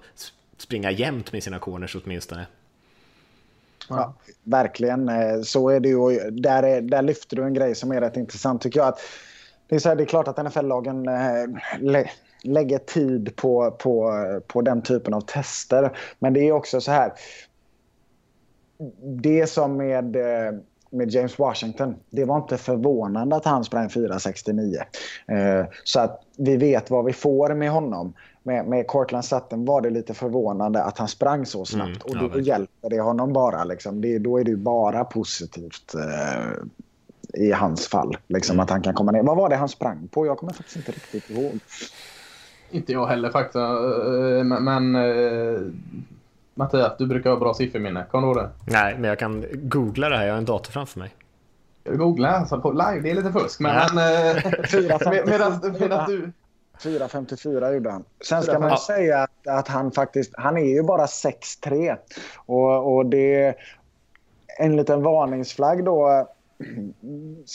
[0.58, 2.46] springa jämnt med sina corners åtminstone.
[3.90, 4.14] Ja,
[4.44, 6.32] verkligen, eh, så är det ju.
[6.32, 8.88] Där, är, där lyfter du en grej som är rätt intressant tycker jag.
[8.88, 9.00] Att
[9.68, 12.06] det, är så här, det är klart att NFL-lagen äh,
[12.44, 14.14] lägger tid på, på,
[14.48, 15.98] på den typen av tester.
[16.20, 17.14] Men det är också så här.
[19.02, 20.54] Det som med, eh,
[20.90, 24.78] med James Washington, det var inte förvånande att han sprang 4,69.
[25.28, 28.14] Eh, så att vi vet vad vi får med honom
[28.44, 32.06] med, med Cortland Sutton var det lite förvånande att han sprang så snabbt.
[32.10, 33.64] Mm, och då ja, hjälper det honom bara.
[33.64, 34.02] Liksom.
[34.02, 38.18] Det, då är det bara positivt eh, i hans fall.
[38.28, 38.64] Liksom, mm.
[38.64, 39.24] Att han kan komma ner.
[39.24, 40.26] Vad var det han sprang på?
[40.26, 41.60] Jag kommer faktiskt inte riktigt ihåg.
[42.72, 43.56] Inte jag heller faktiskt.
[43.56, 45.62] Eh, men, men eh,
[46.54, 48.06] Mattias, du brukar ha bra sifferminne.
[48.12, 48.50] Kommer du ihåg det?
[48.72, 50.26] Nej, men jag kan googla det här.
[50.26, 51.16] Jag har en dator framför mig.
[51.84, 53.60] Googla alltså på live, det är lite fusk.
[53.60, 53.90] Men, ja.
[53.94, 56.32] men eh, medan, medan du...
[56.84, 58.04] 4.54 gjorde han.
[58.26, 61.98] Sen ska man ju säga att, att, han faktiskt, han är ju bara 6'3.
[62.46, 63.56] Och, och det är
[64.60, 66.28] en liten varningsflagg då.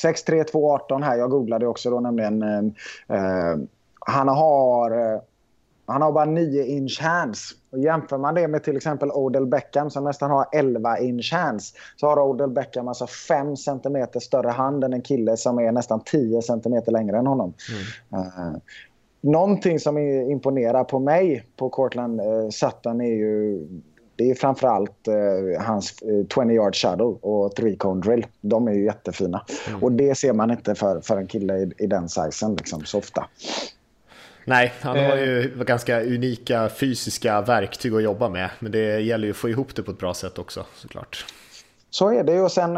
[0.05, 1.16] 6'3, 2'18 här.
[1.16, 2.43] Jag googlade också då nämligen.
[2.43, 3.57] Eh,
[3.99, 4.91] han har...
[4.91, 5.20] Eh,
[5.87, 7.53] han har bara 9 inch hands.
[7.70, 11.75] Och jämför man det med till exempel Odell Beckham som nästan har 11 inch hands
[11.97, 16.01] så har Odell Beckham alltså 5 cm större hand än en kille som är nästan
[16.01, 17.55] 10 cm längre än honom.
[18.12, 18.25] Mm.
[18.27, 18.57] Uh,
[19.25, 23.66] någonting som imponerar på mig på Cortland uh, Sutton är ju
[24.16, 28.27] det är framförallt uh, hans uh, 20 yard shuttle och 3 cone drill.
[28.41, 29.45] De är ju jättefina.
[29.68, 29.83] Mm.
[29.83, 32.99] Och det ser man inte för, för en kille i, i den sizen liksom, så
[32.99, 33.29] ofta.
[34.45, 35.64] Nej, han har ju eh.
[35.64, 38.51] ganska unika fysiska verktyg att jobba med.
[38.59, 41.27] Men det gäller ju att få ihop det på ett bra sätt också såklart.
[41.91, 42.77] Så är det och sen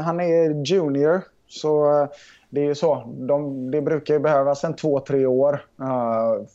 [0.00, 1.22] han är junior.
[1.48, 2.08] Så
[2.50, 3.14] det är ju så.
[3.28, 5.64] De, det brukar ju behövas en två, tre år.
[5.80, 6.46] Uh,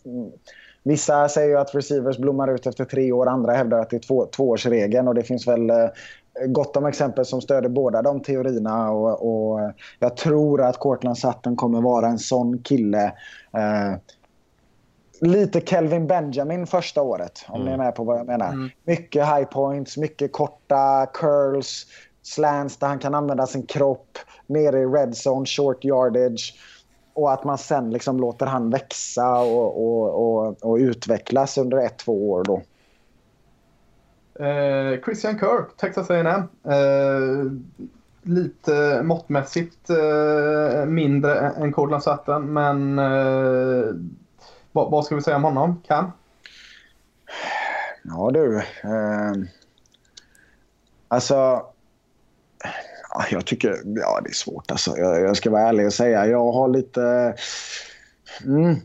[0.83, 3.27] vissa säger att receivers blommar ut efter tre år.
[3.27, 5.07] Andra hävdar att det är två, tvåårsregeln.
[5.07, 5.87] Och det finns väl uh,
[6.47, 8.91] gott om exempel som stöder båda de teorierna.
[8.91, 13.13] Och, och jag tror att Cortland Sutton kommer vara en sån kille.
[13.57, 13.97] Uh,
[15.21, 17.65] lite Kelvin Benjamin första året, om mm.
[17.67, 18.49] ni är med på vad jag menar.
[18.49, 18.69] Mm.
[18.83, 21.85] Mycket high points, mycket korta curls,
[22.23, 24.17] slants där han kan använda sin kropp
[24.47, 26.55] nere i red zone, short yardage.
[27.13, 31.97] Och att man sen liksom låter han växa och, och, och, och utvecklas under ett,
[31.97, 32.43] två år.
[32.43, 32.61] Då.
[34.45, 36.43] Eh, Christian Kirk, Texas A&M.
[36.73, 37.51] Eh,
[38.21, 43.85] lite måttmässigt eh, mindre än Cortland Sutton, men eh,
[44.71, 45.81] vad, vad, ska vi säga om honom?
[45.87, 46.11] Kan?
[48.03, 48.57] Ja du.
[48.57, 49.33] Eh,
[51.07, 51.65] alltså
[53.31, 54.71] jag tycker ja, det är svårt.
[54.71, 54.97] Alltså.
[54.97, 57.35] Jag, jag ska vara ärlig och säga jag har lite...
[58.45, 58.75] Mm,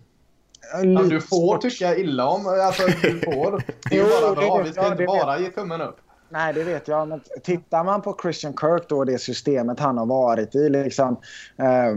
[0.73, 2.47] Ja, du får tycka illa om...
[2.47, 3.63] Alltså, du får.
[3.91, 4.63] Det är bara bra.
[4.63, 5.97] Vi ska ja, inte bara ge tummen upp.
[6.29, 7.09] Nej, det vet jag.
[7.09, 10.69] Men tittar man på Christian Kirk då, det systemet han har varit i.
[10.69, 11.17] Liksom,
[11.57, 11.97] eh,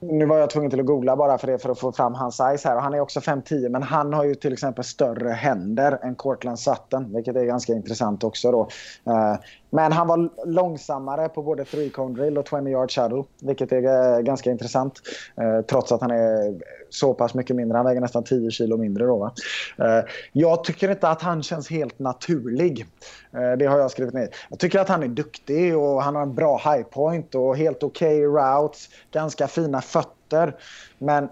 [0.00, 2.36] nu var jag tvungen till att googla bara för det för att få fram hans
[2.36, 2.76] size här.
[2.76, 6.58] Och han är också 5'10 men han har ju till exempel större händer än Cortland
[6.58, 7.14] Sutton.
[7.14, 8.68] Vilket är ganska intressant också då.
[9.12, 9.36] Uh,
[9.70, 14.16] men han var långsammare på både 3 cone drill och 20 yard shadow Vilket är
[14.16, 15.00] eh, ganska intressant.
[15.36, 16.58] Eh, trots att han är
[16.90, 17.76] så pass mycket mindre.
[17.76, 19.18] Han väger nästan 10 kilo mindre då.
[19.18, 19.32] Va?
[19.78, 22.86] Eh, jag tycker inte att han känns helt naturlig.
[23.32, 24.28] Eh, det har jag skrivit ner.
[24.48, 27.82] Jag tycker att han är duktig och han har en bra high point och helt
[27.82, 28.88] okej okay routes.
[29.12, 30.56] Ganska fina fötter.
[30.98, 31.28] Men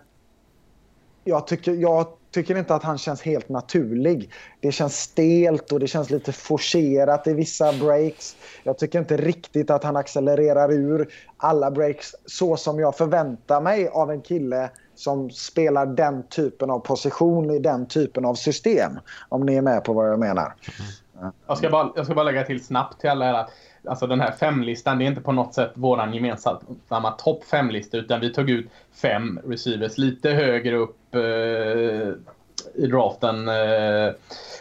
[1.25, 2.07] jag tycker, jag
[2.37, 4.31] tycker inte att han känns helt naturlig.
[4.61, 8.37] Det känns stelt och det känns lite forcerat i vissa breaks.
[8.63, 13.89] Jag tycker inte riktigt att han accelererar ur alla breaks så som jag förväntar mig
[13.89, 18.93] av en kille som spelar den typen av position i den typen av system.
[19.29, 20.55] Om ni är med på vad jag menar.
[21.21, 21.33] Mm.
[21.47, 23.51] Jag ska bara, jag ska bara lägga till snabbt till alla att
[23.87, 28.21] alltså den här femlistan, det är inte på något sätt våran gemensamma topp femlista utan
[28.21, 28.67] vi tog ut
[29.03, 32.26] fem receivers lite högre upp eh,
[32.79, 33.49] i draften.
[33.49, 34.15] Eh,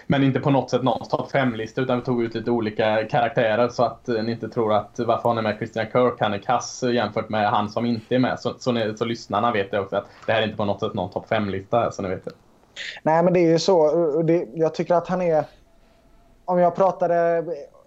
[0.08, 3.70] men inte på något sätt någons topp fem-lista utan vi tog ut lite olika karaktärer
[3.70, 6.34] så att eh, ni inte tror att eh, varför har ni med Christian Kirk, han
[6.34, 8.40] är kass jämfört med han som inte är med.
[8.40, 10.80] Så, så, ni, så lyssnarna vet det också att det här är inte på något
[10.80, 12.32] sätt någon topp fem-lista så ni vet det.
[13.04, 14.22] Nej men det är ju så.
[14.22, 15.46] Det, jag tycker att han är...
[16.46, 17.46] Om jag pratade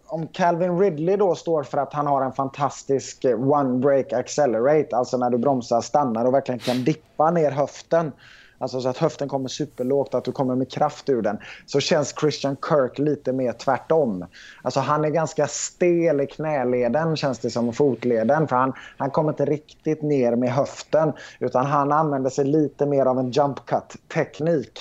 [0.08, 5.16] om Calvin Ridley då står för att han har en fantastisk one break accelerate, alltså
[5.16, 8.12] när du bromsar, stannar och verkligen kan dippa ner höften.
[8.58, 11.38] Alltså så att höften kommer superlågt, att du kommer med kraft ur den.
[11.66, 14.26] Så känns Christian Kirk lite mer tvärtom.
[14.62, 18.48] Alltså han är ganska stel i knäleden känns det som, fotleden.
[18.48, 21.12] För han, han kommer inte riktigt ner med höften.
[21.38, 24.80] Utan han använder sig lite mer av en jump cut-teknik.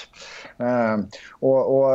[0.61, 1.05] Uh,
[1.39, 1.91] och, och,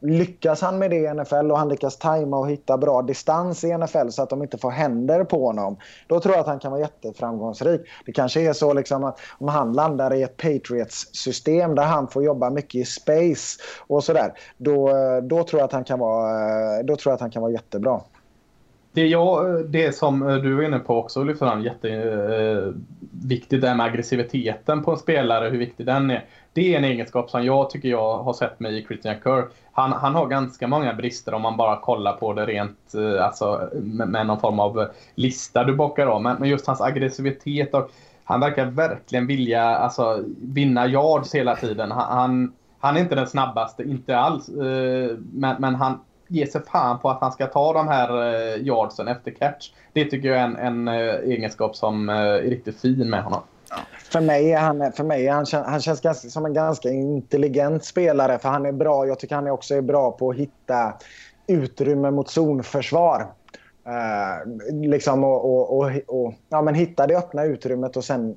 [0.00, 3.78] lyckas han med det i NFL och han lyckas tajma och hitta bra distans i
[3.78, 5.76] NFL så att de inte får händer på honom.
[6.06, 7.80] Då tror jag att han kan vara jätteframgångsrik.
[8.06, 12.24] Det kanske är så liksom att om han landar i ett Patriots-system där han får
[12.24, 14.32] jobba mycket i space och sådär.
[14.56, 14.90] Då,
[15.22, 18.00] då, tror jag att han kan vara, då tror jag att han kan vara jättebra.
[18.92, 23.86] Det, jag, det som du var inne på också lyfter fram jätteviktigt, eh, det med
[23.86, 27.88] aggressiviteten på en spelare, hur viktig den är det är en egenskap som jag tycker
[27.88, 29.48] jag har sett mig i Christian Kerr.
[29.72, 33.68] Han, han har ganska många brister om man bara kollar på det rent eh, alltså,
[33.72, 36.22] med, med någon form av lista du bockar av.
[36.22, 37.90] Men, men just hans aggressivitet och
[38.24, 41.90] han verkar verkligen vilja alltså, vinna yards hela tiden.
[41.90, 44.48] Han, han, han är inte den snabbaste, inte alls.
[44.48, 48.62] Eh, men, men han ger sig fan på att han ska ta de här eh,
[48.66, 49.70] yardsen efter catch.
[49.92, 53.40] Det tycker jag är en, en eh, egenskap som eh, är riktigt fin med honom.
[54.10, 57.84] För mig, är han, för mig är han, han känns ganska, som en ganska intelligent
[57.84, 58.38] spelare.
[58.38, 59.06] För han är bra.
[59.06, 60.94] Jag tycker han också är bra på att hitta
[61.46, 63.26] utrymme mot zonförsvar.
[63.86, 68.36] Uh, liksom och, och, och, och, ja, men hitta det öppna utrymmet och sen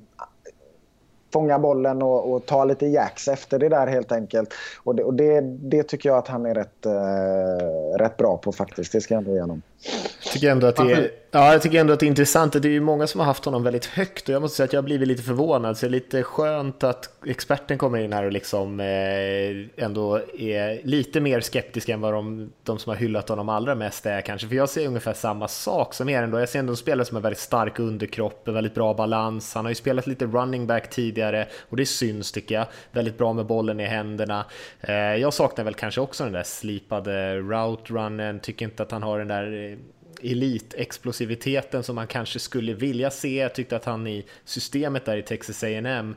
[1.32, 4.48] fånga bollen och, och, ta lite jacks efter det där helt enkelt.
[4.84, 8.52] Och det, och det, det tycker jag att han är rätt, uh, rätt bra på
[8.52, 8.92] faktiskt.
[8.92, 10.08] Det ska jag ändå ge honom igenom.
[10.32, 12.52] Tycker ändå att det är Ja, jag tycker ändå att det är intressant.
[12.52, 14.72] Det är ju många som har haft honom väldigt högt och jag måste säga att
[14.72, 15.78] jag har blivit lite förvånad.
[15.78, 20.86] Så det är lite skönt att experten kommer in här och liksom eh, ändå är
[20.86, 24.48] lite mer skeptisk än vad de, de som har hyllat honom allra mest är kanske.
[24.48, 26.38] För jag ser ungefär samma sak som er ändå.
[26.38, 29.54] Jag ser ändå en spelare som har väldigt stark underkropp, väldigt bra balans.
[29.54, 32.66] Han har ju spelat lite running back tidigare och det syns tycker jag.
[32.92, 34.44] Väldigt bra med bollen i händerna.
[34.80, 38.40] Eh, jag saknar väl kanske också den där slipade route runnen.
[38.40, 39.73] Tycker inte att han har den där eh,
[40.22, 43.36] elitexplosiviteten som man kanske skulle vilja se.
[43.36, 46.16] Jag tyckte att han i systemet där i Texas A&M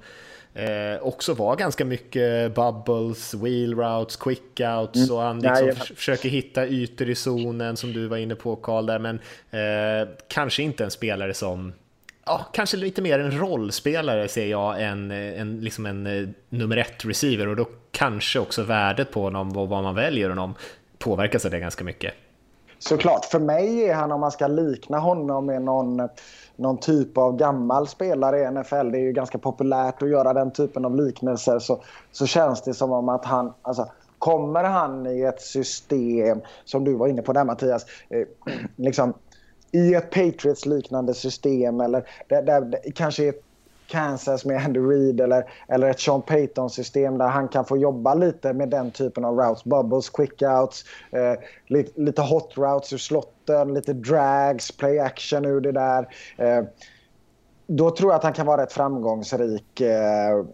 [0.53, 5.15] eh, också var ganska mycket bubbles, wheel routes, quick outs mm.
[5.15, 8.85] och han liksom ja, försöker hitta ytor i zonen som du var inne på Karl
[8.85, 9.19] där, men
[9.51, 11.73] eh, kanske inte en spelare som
[12.29, 17.05] Ja, kanske lite mer en rollspelare ser jag än en, liksom en eh, nummer ett
[17.05, 20.55] receiver och då kanske också värdet på honom och vad man väljer honom
[20.97, 22.13] påverkas av det ganska mycket.
[22.79, 23.25] Såklart.
[23.25, 26.09] För mig är han, om man ska likna honom med någon,
[26.55, 30.51] någon typ av gammal spelare i NFL, det är ju ganska populärt att göra den
[30.51, 33.53] typen av liknelser, så, så känns det som om att han...
[33.61, 33.87] Alltså,
[34.19, 38.27] kommer han i ett system, som du var inne på där Mattias, eh,
[38.75, 39.13] liksom,
[39.71, 43.46] i ett Patriots-liknande system eller där, där, kanske ett
[43.87, 48.53] Kansas med Andy Reid eller, eller ett Sean Payton-system där han kan få jobba lite
[48.53, 49.63] med den typen av routes.
[49.63, 51.33] Bubbles, quick outs, eh,
[51.67, 56.07] lite, lite, hot routes ur slotten, lite drags, play action ur det där.
[56.37, 56.63] Eh,
[57.67, 59.81] då tror jag att han kan vara rätt framgångsrik.
[59.81, 60.45] Eh,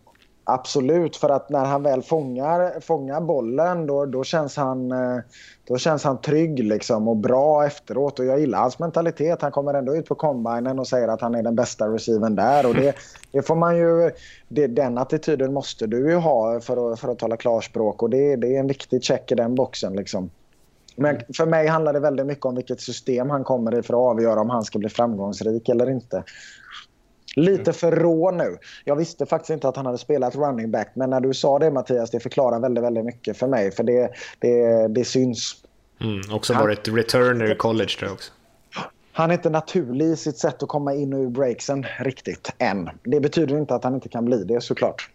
[0.45, 5.19] Absolut, för att när han väl fångar, fångar bollen då, då, känns han, eh,
[5.67, 8.19] då känns han trygg liksom och bra efteråt.
[8.19, 9.41] Och jag gillar hans mentalitet.
[9.41, 12.65] Han kommer ändå ut på combinen och säger att han är den bästa receiven där.
[12.65, 12.95] Och det,
[13.31, 14.11] det får man ju,
[14.47, 18.03] det, den attityden måste du ju ha för att, för att tala klarspråk.
[18.03, 19.93] Och det, det är en viktig check i den boxen.
[19.93, 20.29] Liksom.
[20.95, 24.11] Men för mig handlar det väldigt mycket om vilket system han kommer i för att
[24.11, 26.23] avgöra om han ska bli framgångsrik eller inte.
[27.35, 28.57] Lite för rå nu.
[28.83, 30.91] Jag visste faktiskt inte att han hade spelat running back.
[30.93, 33.71] Men när du sa det Mattias, det förklarar väldigt, väldigt mycket för mig.
[33.71, 35.55] För det, det, det syns.
[36.01, 38.31] Mm, också varit returner i college tror jag också.
[39.15, 42.89] Han är inte naturlig i sitt sätt att komma in och ur breaksen riktigt än.
[43.03, 45.09] Det betyder inte att han inte kan bli det såklart.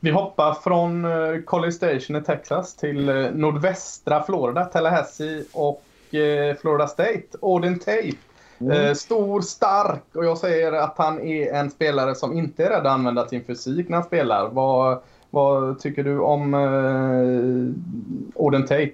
[0.00, 6.56] Vi hoppar från eh, College Station i Texas till eh, nordvästra Florida, Tallahassee och eh,
[6.56, 7.22] Florida State.
[7.42, 8.16] Auden Tate.
[8.60, 8.94] Mm.
[8.94, 12.92] Stor, stark och jag säger att han är en spelare som inte är rädd att
[12.92, 14.48] använda sin fysik när han spelar.
[14.48, 14.98] Vad,
[15.30, 18.92] vad tycker du om eh, Auden Tate?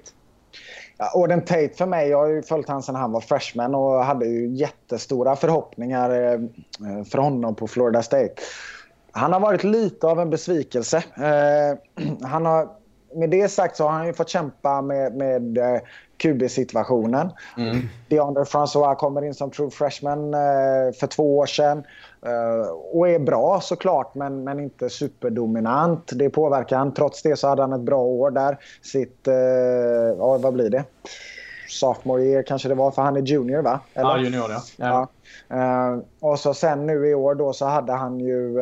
[0.98, 4.04] Ja, Auden Tate för mig, jag har ju följt honom sedan han var freshman och
[4.04, 6.10] hade ju jättestora förhoppningar
[7.04, 8.34] för honom på Florida State.
[9.12, 10.96] Han har varit lite av en besvikelse.
[10.96, 12.68] Eh, han har,
[13.14, 15.80] med det sagt så har han ju fått kämpa med, med eh,
[16.22, 17.30] QB-situationen.
[17.56, 17.88] Mm.
[18.08, 21.84] DeAndre Francois kommer in som true freshman eh, för två år sedan.
[22.26, 26.10] Uh, och är bra såklart, men, men inte superdominant.
[26.14, 26.94] Det påverkar han.
[26.94, 28.58] Trots det så hade han ett bra år där.
[28.82, 29.34] Sitt, uh,
[30.18, 30.84] ja, vad blir det?
[31.68, 33.80] Sophomore year kanske det var, för han är junior va?
[33.94, 34.10] Eller?
[34.10, 35.08] Ja, junior ja.
[35.48, 35.56] ja.
[35.56, 38.52] Uh, och så sen nu i år då så hade han ju,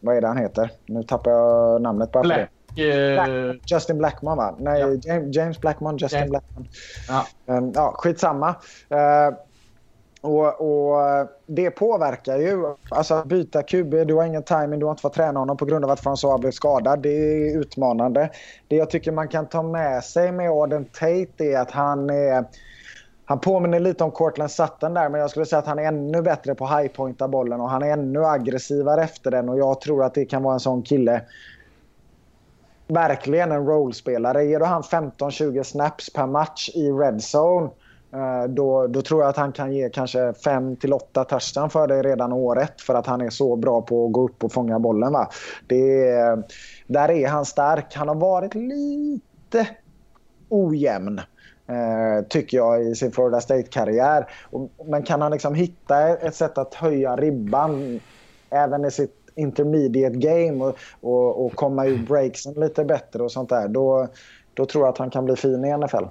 [0.00, 0.70] vad är det han heter?
[0.86, 2.50] Nu tappar jag namnet bara Black.
[2.74, 4.54] Black, Justin Blackmon va?
[4.58, 5.14] Nej, ja.
[5.32, 6.30] James Blackmon, Justin James.
[6.30, 6.68] Blackmon.
[7.08, 7.26] Ja.
[7.46, 8.48] Um, ja, skitsamma.
[8.48, 9.36] Uh,
[10.20, 12.74] och, och, Det påverkar ju.
[12.90, 15.64] Alltså att byta QB, du har ingen timing, du har inte fått träna honom på
[15.64, 17.02] grund av att François blev skadad.
[17.02, 18.30] Det är utmanande.
[18.68, 22.44] Det jag tycker man kan ta med sig med Auden Tate är att han är...
[23.24, 26.22] Han påminner lite om Cortland Sutton där, men jag skulle säga att han är ännu
[26.22, 30.14] bättre på highpointa bollen och han är ännu aggressivare efter den och jag tror att
[30.14, 31.22] det kan vara en sån kille
[32.90, 34.44] verkligen en rollspelare.
[34.44, 37.70] Ger du han 15-20 snaps per match i red zone
[38.12, 41.86] eh, då, då tror jag att han kan ge kanske 5 till 8 touchdown för
[41.86, 44.78] dig redan året för att han är så bra på att gå upp och fånga
[44.78, 45.12] bollen.
[45.12, 45.30] Va?
[45.66, 46.42] Det är,
[46.86, 47.94] där är han stark.
[47.94, 49.68] Han har varit lite
[50.48, 51.20] ojämn
[51.66, 54.30] eh, tycker jag i sin Florida State-karriär.
[54.84, 58.00] Men kan han liksom hitta ett sätt att höja ribban
[58.50, 63.48] även i sitt intermediate game och, och, och komma ur breaksen lite bättre och sånt
[63.48, 63.68] där.
[63.68, 64.08] Då,
[64.54, 66.04] då tror jag att han kan bli fin i NFL.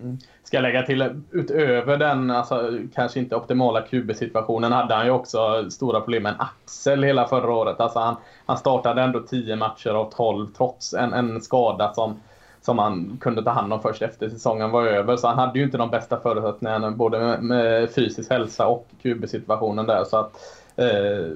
[0.00, 0.18] Mm.
[0.48, 5.70] Ska jag lägga till, utöver den alltså, kanske inte optimala QB-situationen hade han ju också
[5.70, 7.80] stora problem med en axel hela förra året.
[7.80, 12.20] Alltså han, han startade ändå 10 matcher av 12 trots en, en skada som,
[12.60, 15.16] som han kunde ta hand om först efter säsongen var över.
[15.16, 19.86] Så han hade ju inte de bästa förutsättningarna både med, med fysisk hälsa och QB-situationen
[19.86, 20.04] där.
[20.04, 20.32] Så att,
[20.76, 21.32] eh,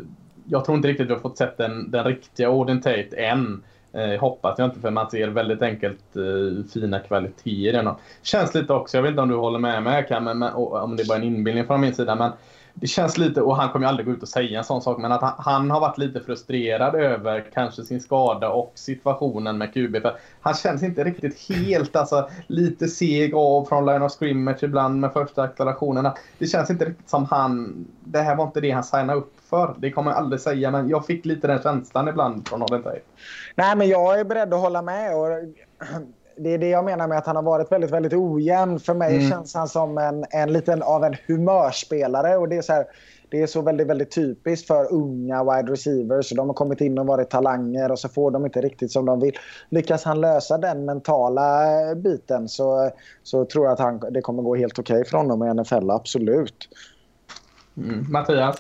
[0.47, 3.63] jag tror inte riktigt vi har fått sett den, den riktiga Auden Tate än.
[3.93, 7.89] Eh, hoppas jag inte för man ser väldigt enkelt eh, fina kvaliteter i den.
[8.23, 10.97] Känns lite också, jag vet inte om du håller med mig kan, men, men, om
[10.97, 12.33] det är bara en inbildning från min sida, men
[12.75, 14.99] det känns lite, och han kommer ju aldrig gå ut och säga en sån sak,
[14.99, 19.75] men att han, han, har varit lite frustrerad över kanske sin skada och situationen med
[19.75, 20.03] QB.
[20.03, 25.01] För han känns inte riktigt helt, alltså lite seg av från line of scrimmage ibland
[25.01, 26.15] med första accelerationerna.
[26.39, 29.75] Det känns inte riktigt som han, det här var inte det han signade upp för.
[29.79, 32.83] Det kommer jag aldrig säga, men jag fick lite den känslan ibland från Odin
[33.55, 35.17] Nej, men jag är beredd att hålla med.
[35.17, 35.29] Och
[36.37, 38.81] det är det jag menar med att han har varit väldigt, väldigt ojämn.
[38.81, 39.31] För mig mm.
[39.31, 42.37] känns han som en, en liten av en humörspelare.
[42.37, 42.87] Och det är så här,
[43.29, 46.31] det är så väldigt, väldigt typiskt för unga wide receivers.
[46.31, 49.21] De har kommit in och varit talanger och så får de inte riktigt som de
[49.21, 49.39] vill.
[49.69, 51.61] Lyckas han lösa den mentala
[51.95, 52.91] biten så,
[53.23, 55.91] så tror jag att han, det kommer gå helt okej okay för honom i NFL,
[55.91, 56.69] absolut.
[57.77, 58.07] Mm.
[58.13, 58.57] Mattias?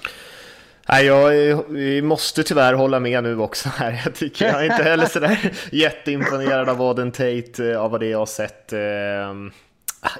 [0.88, 4.02] Nej, jag måste tyvärr hålla med nu också här.
[4.04, 8.06] Jag tycker jag är inte heller sådär jätteimponerad av Auden Tate, eh, av vad det
[8.06, 8.72] jag har sett.
[8.72, 8.80] Eh,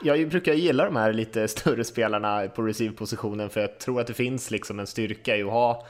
[0.03, 4.15] jag brukar gilla de här lite större spelarna på receive-positionen för jag tror att det
[4.15, 5.87] finns liksom en styrka i att ha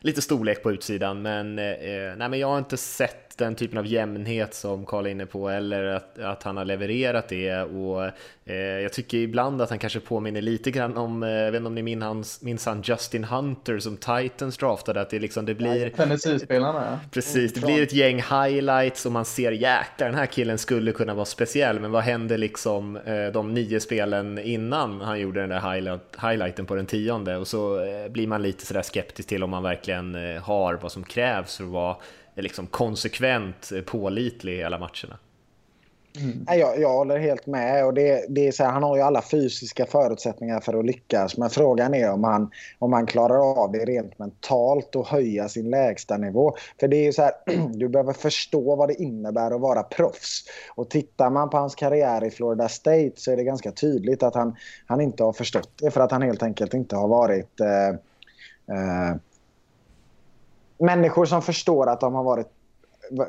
[0.00, 3.86] lite storlek på utsidan, men, eh, nej, men jag har inte sett den typen av
[3.86, 7.62] jämnhet som Karl är inne på eller att, att han har levererat det.
[7.62, 8.04] Och
[8.44, 11.66] eh, jag tycker ibland att han kanske påminner lite grann om, eh, jag vet inte
[11.66, 15.54] om ni minns hans, minns han Justin Hunter som Titans draftade, att det liksom det
[15.54, 15.90] blir...
[15.90, 16.98] Tennessee-spelarna ja.
[17.10, 21.14] Precis, det blir ett gäng highlights och man ser jäklar den här killen skulle kunna
[21.14, 25.72] vara speciell, men vad hände liksom eh, de nio spelen innan han gjorde den där
[25.72, 27.36] highlight, highlighten på den tionde?
[27.36, 30.92] Och så eh, blir man lite sådär skeptisk till om man verkligen eh, har vad
[30.92, 31.96] som krävs för att vara
[32.42, 35.18] liksom konsekvent eh, pålitlig i alla matcherna.
[36.20, 36.44] Mm.
[36.60, 37.86] Jag, jag håller helt med.
[37.86, 41.36] Och det, det är så här, han har ju alla fysiska förutsättningar för att lyckas.
[41.36, 45.70] Men frågan är om han, om han klarar av det rent mentalt och höja sin
[45.70, 46.56] lägsta nivå.
[46.80, 47.32] För det är ju så här,
[47.74, 50.44] du behöver förstå vad det innebär att vara proffs.
[50.74, 54.34] Och tittar man på hans karriär i Florida State så är det ganska tydligt att
[54.34, 54.56] han,
[54.86, 55.90] han inte har förstått det.
[55.90, 57.60] För att han helt enkelt inte har varit...
[57.60, 57.88] Eh,
[58.76, 59.16] eh,
[60.78, 62.46] människor som förstår att de har varit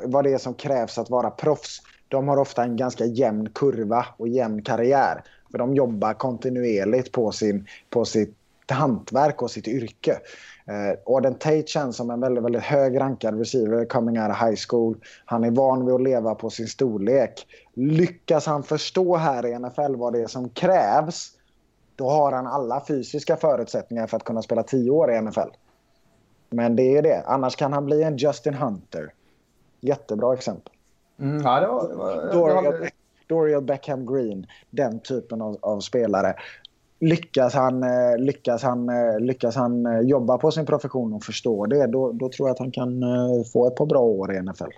[0.04, 4.06] vad det är som krävs att vara proffs de har ofta en ganska jämn kurva
[4.16, 5.24] och jämn karriär.
[5.50, 8.36] För de jobbar kontinuerligt på, sin, på sitt
[8.68, 10.18] hantverk och sitt yrke.
[10.66, 14.58] Eh, Auden Tate känns som en väldigt, väldigt hög rankad receiver coming out of high
[14.68, 14.96] school.
[15.24, 17.46] Han är van vid att leva på sin storlek.
[17.74, 21.32] Lyckas han förstå här i NFL vad det är som krävs
[21.96, 25.48] då har han alla fysiska förutsättningar för att kunna spela tio år i NFL.
[26.50, 27.22] Men det är det.
[27.26, 29.12] Annars kan han bli en Justin Hunter.
[29.80, 30.72] Jättebra exempel.
[31.20, 32.88] Mm, ja, det var, det var, Dorial,
[33.26, 36.34] Dorial Beckham Green, den typen av, av spelare.
[37.00, 41.66] Lyckas han, eh, lyckas, han, eh, lyckas han eh, jobba på sin profession och förstå
[41.66, 43.02] det, då, då tror jag att han kan
[43.52, 44.70] få ett par bra år i NFL.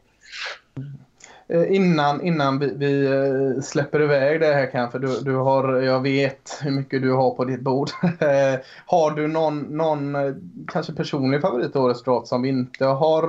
[1.52, 6.00] Eh, innan, innan vi, vi, eh, släpper iväg det här kanske, du, du har, jag
[6.00, 7.90] vet hur mycket du har på ditt bord.
[8.86, 10.34] har du någon, någon eh,
[10.66, 13.26] kanske personlig favorit i årets draft som vi inte har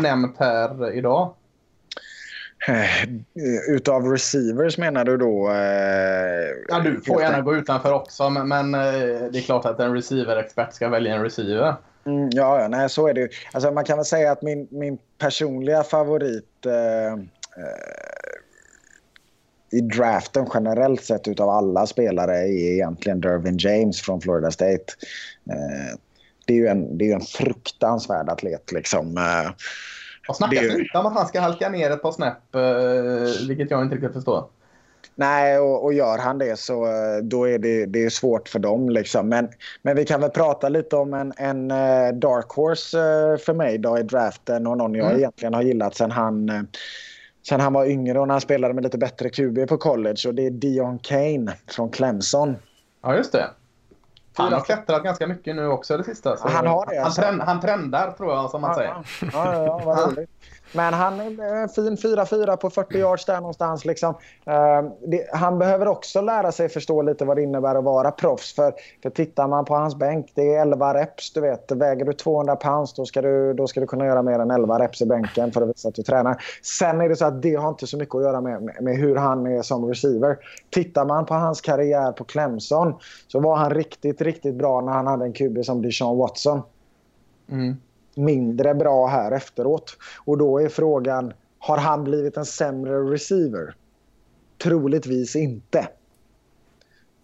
[0.00, 1.34] nämnt här idag?
[2.68, 3.08] Eh,
[3.68, 5.50] utav receivers menar du då?
[5.50, 5.56] Eh,
[6.68, 8.80] ja, du får gärna gå utanför också, men, men eh,
[9.32, 11.74] det är klart att en receiver-expert ska välja en receiver.
[12.06, 13.28] Mm, ja, ja, nej, så är det ju.
[13.52, 17.18] Alltså, man kan väl säga att min, min personliga favorit eh, eh,
[19.70, 24.84] i draften generellt sett utav alla spelare är egentligen Dervin James från Florida State.
[25.50, 25.98] Eh,
[26.46, 29.18] det är ju en, det är en fruktansvärd atlet liksom.
[30.28, 33.70] Och snackas det inte om att han ska halka ner ett par snäpp, eh, vilket
[33.70, 34.44] jag inte riktigt förstår.
[35.14, 38.58] Nej, och, och, gör han det så eh, då är det, det är svårt för
[38.58, 38.90] dem.
[38.90, 39.28] Liksom.
[39.28, 39.48] Men,
[39.82, 43.78] men vi kan väl prata lite om en, en uh, dark horse uh, för mig
[43.78, 45.18] då i draften och någon jag mm.
[45.18, 46.66] egentligen har gillat sen han,
[47.48, 50.28] sen han var yngre och när han spelade med lite bättre QB på college.
[50.28, 52.56] Och det är Dion Kane från Clemson.
[53.02, 53.50] Ja, just det.
[54.36, 56.36] Han har klättrat ganska mycket nu också det sista.
[56.40, 57.22] han har det alltså.
[57.22, 58.94] han, trend, han trendar tror jag som man ja, säger.
[59.32, 60.30] Ja, ja, vad roligt.
[60.74, 63.84] Men han är en eh, fin 4-4 på 40 yards där någonstans.
[63.84, 64.14] Liksom.
[64.44, 68.54] Ehm, det, han behöver också lära sig förstå lite vad det innebär att vara proffs.
[68.54, 71.32] För, för tittar man på hans bänk, det är 11 reps.
[71.32, 74.38] Du vet, väger du 200 pounds då ska, du, då ska du kunna göra mer
[74.38, 76.44] än 11 reps i bänken för att visa att du tränar.
[76.62, 78.96] Sen är det så att det har inte så mycket att göra med, med, med
[78.96, 80.38] hur han är som receiver.
[80.70, 82.94] Tittar man på hans karriär på Clemson
[83.28, 86.62] så var han riktigt, riktigt bra när han hade en QB som Deshaun Watson.
[87.50, 87.76] Mm
[88.16, 89.96] mindre bra här efteråt.
[90.24, 93.74] Och då är frågan, har han blivit en sämre receiver?
[94.62, 95.88] Troligtvis inte.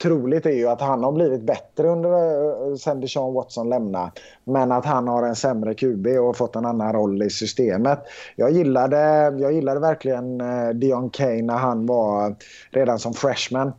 [0.02, 4.10] Troligt är ju att han har blivit bättre under eh, sen Deshaun Watson lämnade.
[4.44, 7.98] Men att han har en sämre QB och fått en annan roll i systemet.
[8.36, 8.98] Jag gillade,
[9.38, 12.36] jag gillade verkligen eh, Dion Kane när han var
[12.70, 13.72] redan som freshman.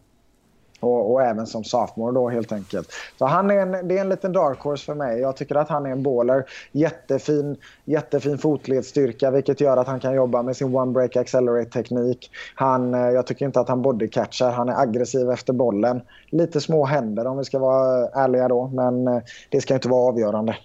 [0.82, 2.92] Och, och, även som sophomore då helt enkelt.
[3.18, 5.20] Så han är en, det är en liten dark horse för mig.
[5.20, 6.46] Jag tycker att han är en baller.
[6.72, 12.32] Jättefin, jättefin fotledsstyrka vilket gör att han kan jobba med sin one break accelerate teknik.
[12.56, 14.52] Han, eh, jag tycker inte att han bodycatchar.
[14.52, 16.02] Han är aggressiv efter bollen.
[16.30, 18.68] Lite små händer om vi ska vara ärliga då.
[18.68, 20.58] Men eh, det ska inte vara avgörande.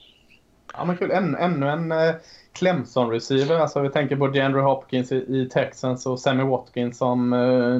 [0.79, 1.11] Ja men kul.
[1.11, 2.15] Än, ännu en eh,
[2.53, 3.59] Clemson-receiver.
[3.59, 7.31] Alltså vi tänker på DeAndre Hopkins i, i Texans och Sammy Watkins som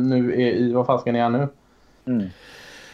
[0.09, 1.49] nu är i, vad fasken är han nu?
[2.07, 2.31] Mm.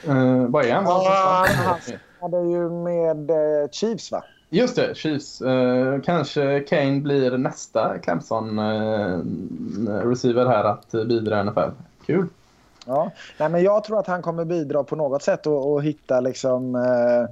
[0.08, 0.84] Uh, vad är han?
[0.84, 1.78] Ja, han
[2.20, 4.24] hade ju med uh, Chiefs va?
[4.50, 5.42] Just det, Chiefs.
[5.42, 11.70] Uh, kanske Kane blir nästa Clemson-receiver uh, här att bidra i NFL.
[12.06, 12.26] Kul.
[12.86, 16.20] Ja, Nej, men jag tror att han kommer bidra på något sätt och, och hitta
[16.20, 16.74] liksom...
[16.74, 17.26] Uh,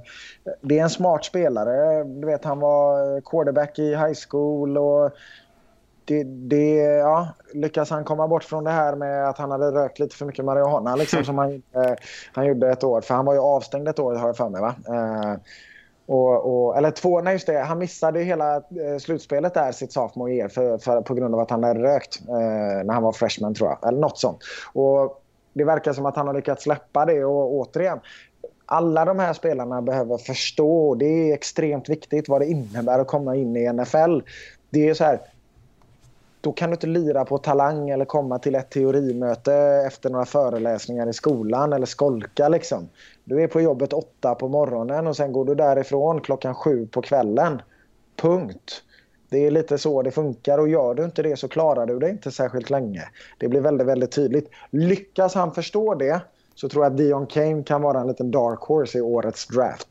[0.61, 2.03] det är en smart spelare.
[2.03, 5.11] Du vet, han var quarterback i high school och
[6.05, 9.99] det, det, ja, lyckas han komma bort från det här med att han hade rökt
[9.99, 11.93] lite för mycket marijuana liksom, som han, eh,
[12.33, 13.01] han gjorde ett år.
[13.01, 14.61] För han var ju avstängd ett år har jag för mig.
[14.61, 14.75] Va?
[14.87, 15.35] Eh,
[16.05, 17.59] och, och, eller två, nej just det.
[17.59, 21.51] Han missade hela eh, slutspelet där sitt sophomore year för, för, på grund av att
[21.51, 23.87] han hade rökt eh, när han var freshman tror jag.
[23.87, 24.39] Eller något sånt.
[24.73, 25.23] Och
[25.53, 27.99] det verkar som att han har lyckats släppa det och återigen
[28.71, 33.35] alla de här spelarna behöver förstå, det är extremt viktigt vad det innebär att komma
[33.35, 34.19] in i NFL.
[34.69, 35.19] Det är så här,
[36.41, 39.53] då kan du inte lira på talang eller komma till ett teorimöte
[39.87, 42.49] efter några föreläsningar i skolan eller skolka.
[42.49, 42.89] Liksom.
[43.23, 47.01] Du är på jobbet åtta på morgonen och sen går du därifrån klockan sju på
[47.01, 47.61] kvällen.
[48.21, 48.83] Punkt.
[49.29, 52.09] Det är lite så det funkar och gör du inte det så klarar du det
[52.09, 53.03] inte särskilt länge.
[53.37, 54.49] Det blir väldigt, väldigt tydligt.
[54.69, 56.21] Lyckas han förstå det
[56.55, 59.87] så tror jag att Dion Kane kan vara en liten dark horse i årets draft.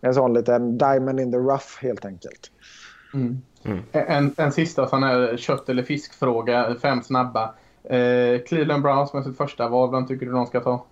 [0.00, 2.50] En sån liten diamond in the rough helt enkelt.
[3.14, 3.42] Mm.
[3.64, 3.82] Mm.
[3.92, 7.54] En, en sista sån här kött eller fiskfråga, fem snabba.
[7.84, 10.84] Eh, Cleveland Browns med sitt första val, vem tycker du de ska ta?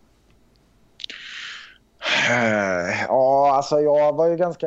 [2.30, 4.66] Eh, ja, alltså jag var ju ganska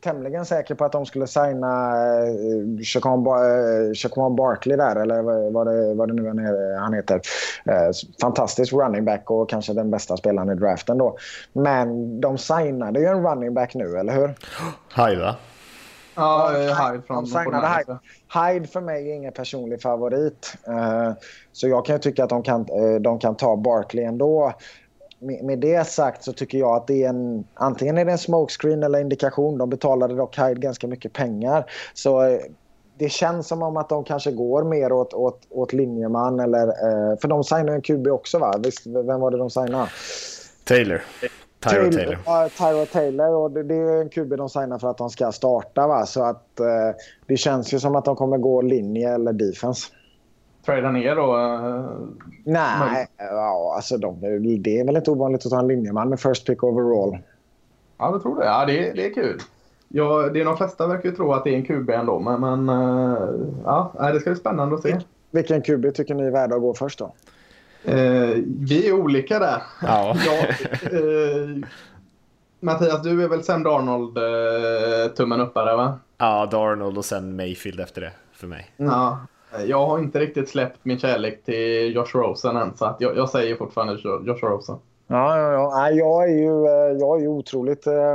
[0.00, 2.82] tämligen säker på att de skulle signa uh,
[3.94, 7.20] Chacon Barkley där, eller vad det, vad det nu är han heter.
[8.20, 11.16] Fantastisk running back och kanske den bästa spelaren i draften då.
[11.52, 14.34] Men de signade ju en running back nu, eller hur?
[15.16, 15.36] Va?
[16.14, 17.98] Ja, Hyde från Hyde.
[18.34, 20.56] Hyde för mig är ingen personlig favorit.
[20.68, 21.12] Uh,
[21.52, 22.66] så jag kan tycka att de kan,
[23.00, 24.54] de kan ta Barkley ändå
[25.42, 28.82] med, det sagt så tycker jag att det är en, antingen är det en smokescreen
[28.82, 29.58] eller indikation.
[29.58, 31.70] De betalade dock Hyde ganska mycket pengar.
[31.94, 32.40] Så eh,
[32.98, 36.40] det känns som om att de kanske går mer åt, åt, åt linjeman.
[36.40, 38.54] Eller, eh, för de signade en QB också va?
[38.58, 39.88] Visst, vem var det de signade?
[40.64, 41.02] Taylor.
[41.70, 42.18] Tyro Taylor.
[42.26, 43.34] Ja, Tyro Taylor.
[43.34, 45.86] Och det, det, är en QB de signar för att de ska starta.
[45.86, 46.06] Va?
[46.06, 46.96] Så att, eh,
[47.26, 49.86] det känns ju som att de kommer gå linje eller defense
[50.64, 51.36] trada ner då?
[51.36, 52.08] Uh,
[52.44, 54.20] Nej, ja, alltså de,
[54.60, 57.18] det är väl inte ovanligt att ta en linjeman med first pick overall.
[57.98, 58.44] Ja, jag tror det.
[58.44, 59.40] Ja, det, det är kul.
[59.88, 62.40] Ja, det är de flesta verkar ju tro att det är en QB ändå, men,
[62.40, 63.18] men uh,
[63.64, 65.00] ja, det ska bli spännande att se.
[65.30, 67.12] Vilken QB tycker ni är värd att gå först då?
[67.88, 69.62] Uh, vi är olika där.
[69.82, 70.16] Ja.
[70.26, 70.46] ja
[72.60, 74.18] Mattias, du är väl Sam Darnold
[75.16, 75.98] tummen uppare va?
[76.18, 78.70] Ja, Darnold och sen Mayfield efter det för mig.
[78.76, 79.18] Ja,
[79.66, 83.30] jag har inte riktigt släppt min kärlek till Josh Rosen än, så att jag, jag
[83.30, 84.76] säger fortfarande Josh Rosen.
[85.06, 85.90] Ja, ja, ja.
[85.90, 88.14] Jag är ju, eh, jag är ju otroligt eh,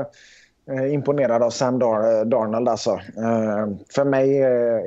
[0.78, 2.70] eh, imponerad av Sam Dar Darnold.
[2.70, 2.92] Alltså.
[2.92, 4.42] Eh, för mig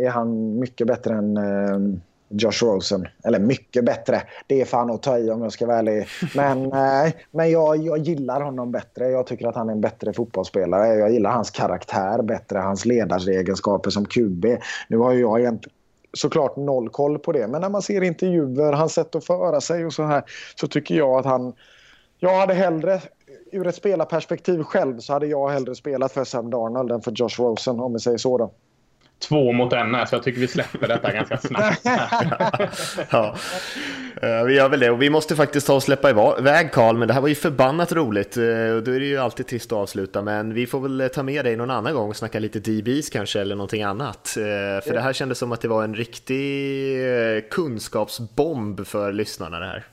[0.07, 1.79] är han mycket bättre än eh,
[2.33, 3.09] Josh Rosen.
[3.25, 4.23] Eller mycket bättre.
[4.47, 6.07] Det är fan att ta i om jag ska vara ärlig.
[6.35, 9.09] Men, eh, men jag, jag gillar honom bättre.
[9.09, 10.95] Jag tycker att han är en bättre fotbollsspelare.
[10.95, 14.47] Jag gillar hans karaktär bättre, hans ledarsegenskaper som QB.
[14.89, 15.77] Nu har ju jag egentligen
[16.13, 17.49] såklart noll koll på det.
[17.49, 20.23] Men när man ser intervjuer, hans sätt att föra sig och så här
[20.55, 21.53] så tycker jag att han...
[22.19, 23.01] Jag hade hellre,
[23.53, 27.39] ur ett spelarperspektiv själv, så hade jag hellre spelat för Sam Darnold än för Josh
[27.39, 28.53] Rosen om vi säger så då
[29.23, 31.81] två mot en här, så jag tycker vi släpper detta ganska snabbt.
[33.11, 33.37] ja,
[34.23, 34.91] uh, vi gör väl det.
[34.91, 37.93] Och vi måste faktiskt ta och släppa iväg Karl, men det här var ju förbannat
[37.93, 38.37] roligt.
[38.37, 41.23] Uh, då är det ju alltid trist att avsluta, men vi får väl eh, ta
[41.23, 44.31] med dig någon annan gång och snacka lite DBs kanske, eller någonting annat.
[44.35, 44.93] För ja.
[44.93, 49.85] det här kändes som att det var en riktig kunskapsbomb för lyssnarna det här.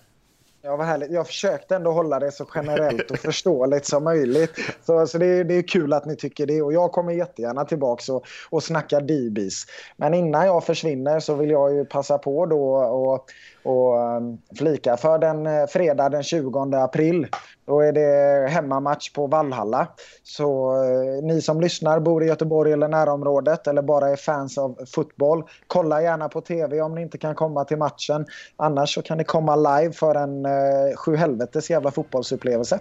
[0.62, 1.12] Ja, vad härligt.
[1.12, 4.52] Jag försökte ändå hålla det så generellt och förståeligt som möjligt.
[4.86, 6.62] Så, så det, är, det är kul att ni tycker det.
[6.62, 9.66] Och jag kommer jättegärna tillbaka och, och snacka DBs.
[9.98, 13.26] Men innan jag försvinner så vill jag ju passa på då och,
[13.64, 17.28] och um, flika för den eh, fredag den 20 april
[17.70, 19.88] då är det hemmamatch på Vallhalla.
[20.24, 24.80] Så eh, ni som lyssnar, bor i Göteborg eller närområdet eller bara är fans av
[24.96, 28.26] fotboll, kolla gärna på tv om ni inte kan komma till matchen.
[28.58, 32.80] Annars så kan ni komma live för en eh, sju helvetes jävla fotbollsupplevelse.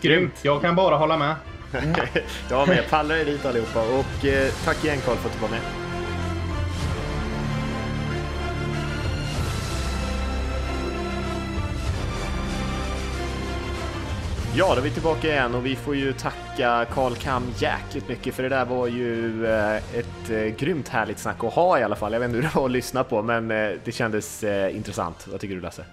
[0.00, 0.34] Grymt!
[0.42, 1.34] Jag kan bara hålla med.
[1.74, 1.94] Mm.
[2.50, 2.84] jag med.
[2.90, 3.80] Pallar är dit allihopa.
[3.80, 5.87] Och eh, tack igen Karl för att du var med.
[14.58, 18.34] Ja, då är vi tillbaka igen och vi får ju tacka Karl Kam jäkligt mycket
[18.34, 21.96] för det där var ju eh, ett eh, grymt härligt snack att ha i alla
[21.96, 22.12] fall.
[22.12, 25.26] Jag vet inte hur det var att lyssna på, men eh, det kändes intressant.
[25.28, 25.84] Vad tycker du Lasse?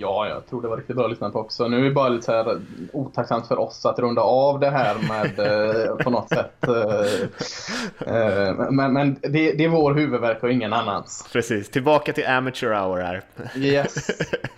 [0.00, 1.68] Ja, jag tror det var riktigt bra lyssnat också.
[1.68, 2.60] Nu är det bara lite så här
[2.92, 6.68] otacksamt för oss att runda av det här med eh, på något sätt.
[6.68, 11.28] Eh, eh, men men det, det, är vår huvudverk och ingen annans.
[11.32, 13.22] Precis, tillbaka till amateur hour här.
[13.56, 14.10] Yes.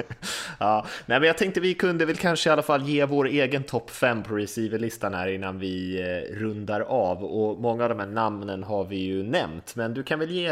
[0.58, 3.62] ja, nej, men jag tänkte vi kunde väl kanske i alla fall ge vår egen
[3.62, 6.02] topp 5 på receiverlistan här innan vi
[6.32, 7.24] rundar av.
[7.24, 10.50] Och många av de här namnen har vi ju nämnt, men du kan väl ge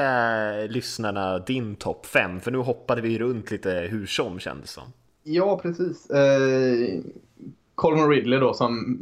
[0.67, 2.41] lyssnarna din topp 5?
[2.41, 4.78] För nu hoppade vi runt lite hur som kändes.
[5.31, 6.11] Ja, precis.
[6.11, 7.01] Eh,
[7.75, 8.99] Colin Ridley då som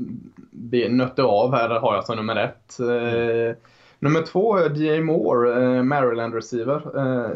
[0.51, 2.81] vi nötte av här har jag som nummer ett.
[2.81, 3.57] Eh,
[3.98, 5.01] nummer två är J.
[5.01, 6.82] Moore, eh, Maryland receiver.
[6.97, 7.31] Eh,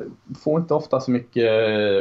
[0.45, 1.53] får inte ofta så mycket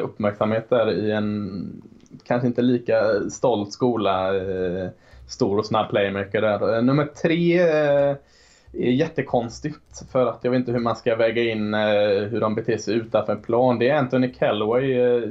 [0.04, 1.82] uppmärksamhet där i en
[2.24, 4.36] kanske inte lika stolt skola.
[4.36, 4.90] Eh,
[5.28, 6.76] stor och snabb playmaker där.
[6.76, 8.16] Eh, nummer tre eh,
[8.74, 12.56] är jättekonstigt för att jag vet inte hur man ska väga in eh, hur de
[12.56, 13.80] beter sig utanför plan.
[13.80, 15.30] Det är Anthony Callaway eh,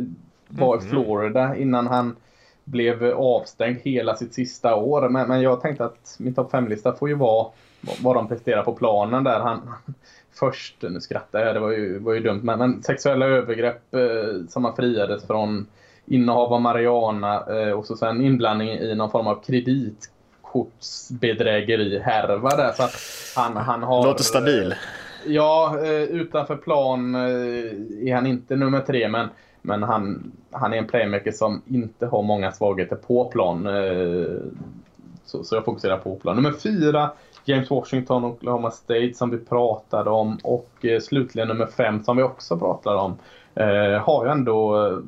[0.49, 0.89] var i mhm.
[0.89, 2.17] Florida innan han
[2.65, 5.09] blev avstängd hela sitt sista år.
[5.09, 7.47] Men, men jag tänkte att min topp 5-lista får ju vara
[8.03, 9.41] vad de presterar på planen där.
[9.41, 9.75] Han,
[10.33, 14.01] först, nu skrattar jag, det var ju, var ju dumt, men, men sexuella övergrepp eh,
[14.49, 15.67] som han friades från
[16.07, 22.73] innehav av marijuana eh, och så sen inblandning i någon form av kreditkortsbedrägeri härva där.
[22.73, 22.95] Så att
[23.37, 24.75] han, han har, Låter stabil.
[25.27, 27.21] Ja, eh, utanför plan eh,
[28.09, 29.29] är han inte nummer tre, men,
[29.69, 33.67] men han, han är en playmaker som inte har många svagheter på plan.
[33.67, 34.37] Eh,
[35.25, 36.37] så, så jag fokuserar på plan.
[36.37, 37.11] Nummer fyra,
[37.45, 42.17] James Washington och Oklahoma State som vi pratade om och eh, slutligen nummer fem som
[42.17, 43.19] vi också pratade om.
[43.55, 45.03] Eh, har ju ändå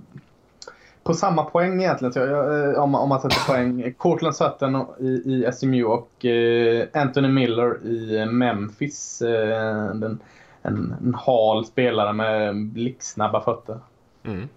[1.02, 3.94] på samma poäng egentligen, så jag, om, om man sätter poäng.
[3.96, 6.26] Cortland Sutton i, i SMU och
[6.92, 9.22] Anthony Miller i Memphis.
[9.22, 10.20] En,
[10.62, 13.78] en, en hal spelare med blixtsnabba fötter.
[14.24, 14.48] Mm.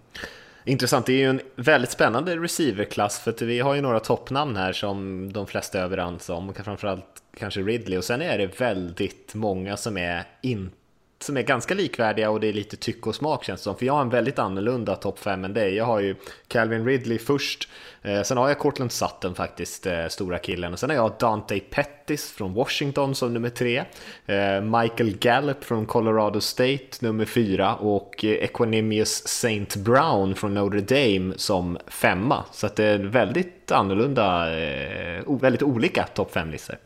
[0.66, 4.56] Intressant, det är ju en väldigt spännande receiverklass för att vi har ju några toppnamn
[4.56, 9.36] här som de flesta är överens om, framförallt kanske Ridley och sen är det väldigt
[9.36, 10.83] många som är inte
[11.24, 13.76] som är ganska likvärdiga och det är lite tycke och smak känns det som.
[13.76, 15.76] För jag har en väldigt annorlunda topp 5 än dig.
[15.76, 16.16] Jag har ju
[16.48, 17.70] Calvin Ridley först,
[18.02, 20.74] eh, sen har jag Cortland Sutton faktiskt, eh, stora killen.
[20.74, 23.84] Och sen har jag Dante Pettis från Washington som nummer tre.
[24.26, 30.82] Eh, Michael Gallup från Colorado State nummer fyra och eh, Equanimous Saint Brown från Notre
[30.82, 32.44] Dame som femma.
[32.52, 36.78] Så att det är väldigt annorlunda, eh, väldigt olika topp 5-listor.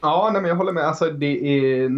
[0.00, 0.84] Ja, nej, men jag håller med.
[0.84, 1.88] Alltså, det är,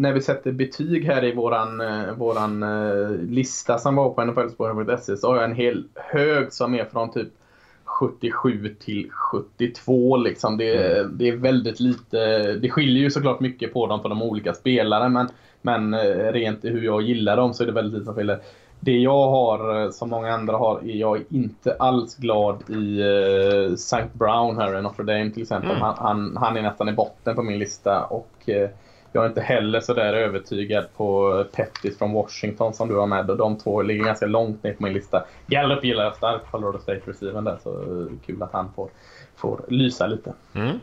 [0.00, 5.16] när vi sätter betyg här i våran, eh, våran uh, lista som var på nflspåren.se
[5.16, 7.28] så har jag en hel hög som är från typ
[7.84, 10.16] 77 till 72.
[10.16, 10.56] Liksom.
[10.56, 11.18] Det, mm.
[11.18, 12.42] det är väldigt lite.
[12.54, 15.28] Det skiljer ju såklart mycket på dem för de olika spelare men,
[15.62, 18.40] men eh, rent hur jag gillar dem så är det väldigt lite som skiljer.
[18.80, 23.72] Det jag har, eh, som många andra har, är jag inte alls glad i uh,
[23.72, 24.04] St.
[24.12, 25.70] Brown här i Notre Dame till exempel.
[25.70, 25.82] Mm.
[25.82, 28.68] Han, han, han, är nästan i botten på min lista och uh,
[29.12, 33.30] jag är inte heller så där övertygad på Pettis från Washington som du har med.
[33.30, 35.24] Och de två ligger ganska långt ner på min lista.
[35.46, 38.88] Gallup gillar jag starkt, Colorado State Receiver där, så uh, kul att han får,
[39.40, 40.32] får lysa lite.
[40.54, 40.78] Mm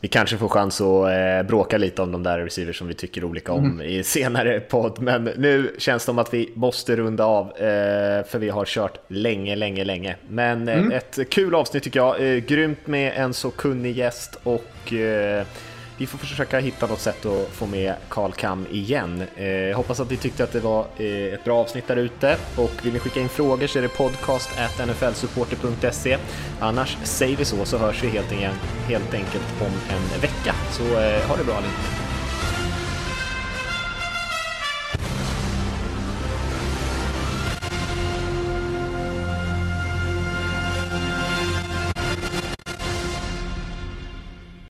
[0.00, 3.24] vi kanske får chans att eh, bråka lite om de där receivers som vi tycker
[3.24, 3.80] olika om mm.
[3.80, 5.00] i senare podd.
[5.00, 8.98] Men nu känns det som att vi måste runda av eh, för vi har kört
[9.08, 10.16] länge, länge, länge.
[10.28, 10.92] Men eh, mm.
[10.92, 12.34] ett kul avsnitt tycker jag.
[12.34, 15.46] Eh, grymt med en så kunnig gäst och eh,
[16.00, 19.24] vi får försöka hitta något sätt att få med Karl Kam igen.
[19.36, 22.36] Eh, jag hoppas att ni tyckte att det var eh, ett bra avsnitt där ute
[22.56, 24.50] och vill ni skicka in frågor så är det podcast
[24.86, 26.18] nflsupporter.se.
[26.60, 28.32] Annars säger vi så så hörs vi helt,
[28.88, 30.54] helt enkelt om en vecka.
[30.70, 32.09] Så eh, ha det bra allihop.